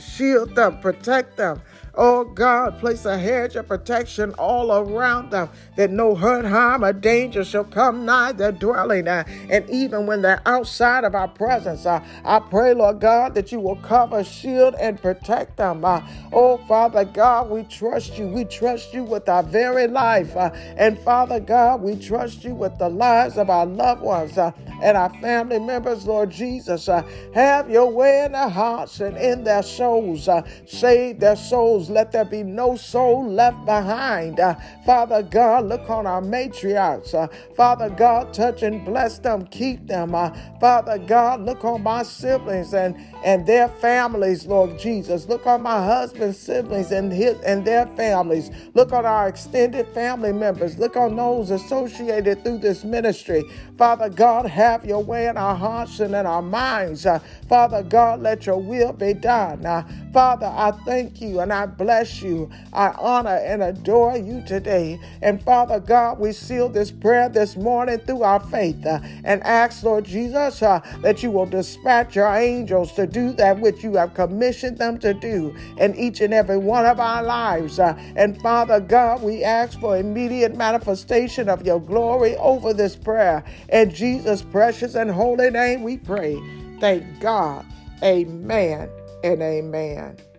shield 0.00 0.54
them, 0.56 0.80
protect 0.80 1.36
them, 1.36 1.60
Oh 1.94 2.24
God, 2.24 2.78
place 2.78 3.04
a 3.04 3.18
hedge 3.18 3.54
of 3.54 3.68
protection 3.68 4.32
all 4.38 4.72
around 4.72 5.30
them 5.30 5.50
that 5.76 5.90
no 5.90 6.14
hurt, 6.14 6.46
harm, 6.46 6.84
or 6.84 6.92
danger 6.94 7.44
shall 7.44 7.64
come 7.64 8.06
nigh 8.06 8.32
their 8.32 8.52
dwelling. 8.52 9.06
Uh, 9.06 9.24
and 9.50 9.68
even 9.68 10.06
when 10.06 10.22
they're 10.22 10.40
outside 10.46 11.04
of 11.04 11.14
our 11.14 11.28
presence, 11.28 11.84
uh, 11.84 12.02
I 12.24 12.38
pray, 12.38 12.72
Lord 12.72 13.00
God, 13.00 13.34
that 13.34 13.52
you 13.52 13.60
will 13.60 13.76
cover, 13.76 14.24
shield, 14.24 14.74
and 14.80 15.00
protect 15.02 15.58
them. 15.58 15.84
Uh, 15.84 16.00
oh 16.32 16.56
Father 16.66 17.04
God, 17.04 17.50
we 17.50 17.64
trust 17.64 18.16
you. 18.16 18.26
We 18.26 18.46
trust 18.46 18.94
you 18.94 19.04
with 19.04 19.28
our 19.28 19.42
very 19.42 19.86
life. 19.86 20.34
Uh, 20.34 20.50
and 20.78 20.98
Father 21.00 21.40
God, 21.40 21.82
we 21.82 21.96
trust 21.96 22.42
you 22.42 22.54
with 22.54 22.78
the 22.78 22.88
lives 22.88 23.36
of 23.36 23.50
our 23.50 23.66
loved 23.66 24.00
ones 24.00 24.38
uh, 24.38 24.52
and 24.82 24.96
our 24.96 25.10
family 25.20 25.58
members, 25.58 26.06
Lord 26.06 26.30
Jesus. 26.30 26.88
Uh, 26.88 27.02
have 27.34 27.68
your 27.68 27.90
way 27.90 28.24
in 28.24 28.32
their 28.32 28.48
hearts 28.48 29.00
and 29.00 29.18
in 29.18 29.44
their 29.44 29.62
souls. 29.62 30.26
save 30.66 31.20
their 31.20 31.36
souls 31.36 31.81
souls. 31.84 31.90
Let 31.94 32.12
there 32.12 32.24
be 32.24 32.42
no 32.42 32.76
soul 32.76 33.26
left 33.28 33.64
behind. 33.64 34.40
Uh, 34.40 34.54
Father 34.84 35.22
God, 35.22 35.66
look 35.66 35.88
on 35.90 36.06
our 36.06 36.20
matriarchs. 36.22 37.14
Uh, 37.14 37.28
Father 37.56 37.90
God, 37.90 38.32
touch 38.34 38.62
and 38.62 38.84
bless 38.84 39.18
them, 39.18 39.46
keep 39.46 39.86
them. 39.86 40.14
Uh, 40.14 40.30
Father 40.60 40.98
God, 40.98 41.42
look 41.42 41.64
on 41.64 41.82
my 41.82 42.02
siblings 42.02 42.74
and, 42.74 42.96
and 43.24 43.46
their 43.46 43.68
families, 43.68 44.46
Lord 44.46 44.78
Jesus. 44.78 45.26
Look 45.28 45.46
on 45.46 45.62
my 45.62 45.84
husband's 45.84 46.38
siblings 46.38 46.92
and 46.92 47.12
his 47.12 47.38
and 47.42 47.64
their 47.64 47.86
families. 47.96 48.50
Look 48.74 48.92
on 48.92 49.06
our 49.06 49.28
extended 49.28 49.86
family 49.94 50.32
members. 50.32 50.78
Look 50.78 50.96
on 50.96 51.16
those 51.16 51.50
associated 51.50 52.44
through 52.44 52.58
this 52.58 52.84
ministry. 52.84 53.44
Father 53.78 54.08
God, 54.08 54.46
have 54.46 54.84
your 54.84 55.02
way 55.02 55.26
in 55.28 55.36
our 55.36 55.56
hearts 55.56 56.00
and 56.00 56.14
in 56.14 56.26
our 56.26 56.42
minds. 56.42 57.06
Uh, 57.06 57.18
Father 57.48 57.82
God, 57.82 58.20
let 58.22 58.46
your 58.46 58.58
will 58.58 58.92
be 58.92 59.14
done. 59.14 59.64
Uh, 59.66 59.82
Father, 60.12 60.46
I 60.46 60.72
thank 60.84 61.20
you 61.20 61.40
and 61.40 61.52
I 61.52 61.66
bless 61.76 62.22
you. 62.22 62.50
I 62.72 62.88
honor 62.98 63.36
and 63.36 63.62
adore 63.62 64.16
you 64.16 64.42
today. 64.46 65.00
And 65.20 65.42
Father 65.42 65.80
God, 65.80 66.18
we 66.18 66.32
seal 66.32 66.68
this 66.68 66.90
prayer 66.90 67.28
this 67.28 67.56
morning 67.56 67.98
through 67.98 68.22
our 68.22 68.40
faith 68.40 68.84
uh, 68.86 69.00
and 69.24 69.42
ask, 69.42 69.82
Lord 69.82 70.04
Jesus, 70.04 70.62
uh, 70.62 70.80
that 71.02 71.22
you 71.22 71.30
will 71.30 71.46
dispatch 71.46 72.16
your 72.16 72.34
angels 72.34 72.92
to 72.92 73.06
do 73.06 73.32
that 73.32 73.60
which 73.60 73.82
you 73.82 73.94
have 73.96 74.14
commissioned 74.14 74.78
them 74.78 74.98
to 74.98 75.14
do 75.14 75.54
in 75.78 75.94
each 75.96 76.20
and 76.20 76.34
every 76.34 76.58
one 76.58 76.86
of 76.86 77.00
our 77.00 77.22
lives. 77.22 77.78
Uh, 77.78 77.94
and 78.16 78.40
Father 78.40 78.80
God, 78.80 79.22
we 79.22 79.44
ask 79.44 79.78
for 79.80 79.96
immediate 79.96 80.56
manifestation 80.56 81.48
of 81.48 81.64
your 81.66 81.80
glory 81.80 82.36
over 82.36 82.72
this 82.72 82.96
prayer. 82.96 83.44
In 83.68 83.90
Jesus' 83.90 84.42
precious 84.42 84.94
and 84.94 85.10
holy 85.10 85.50
name 85.50 85.82
we 85.82 85.96
pray. 85.98 86.40
Thank 86.80 87.20
God. 87.20 87.64
Amen 88.02 88.88
and 89.22 89.40
amen. 89.42 90.31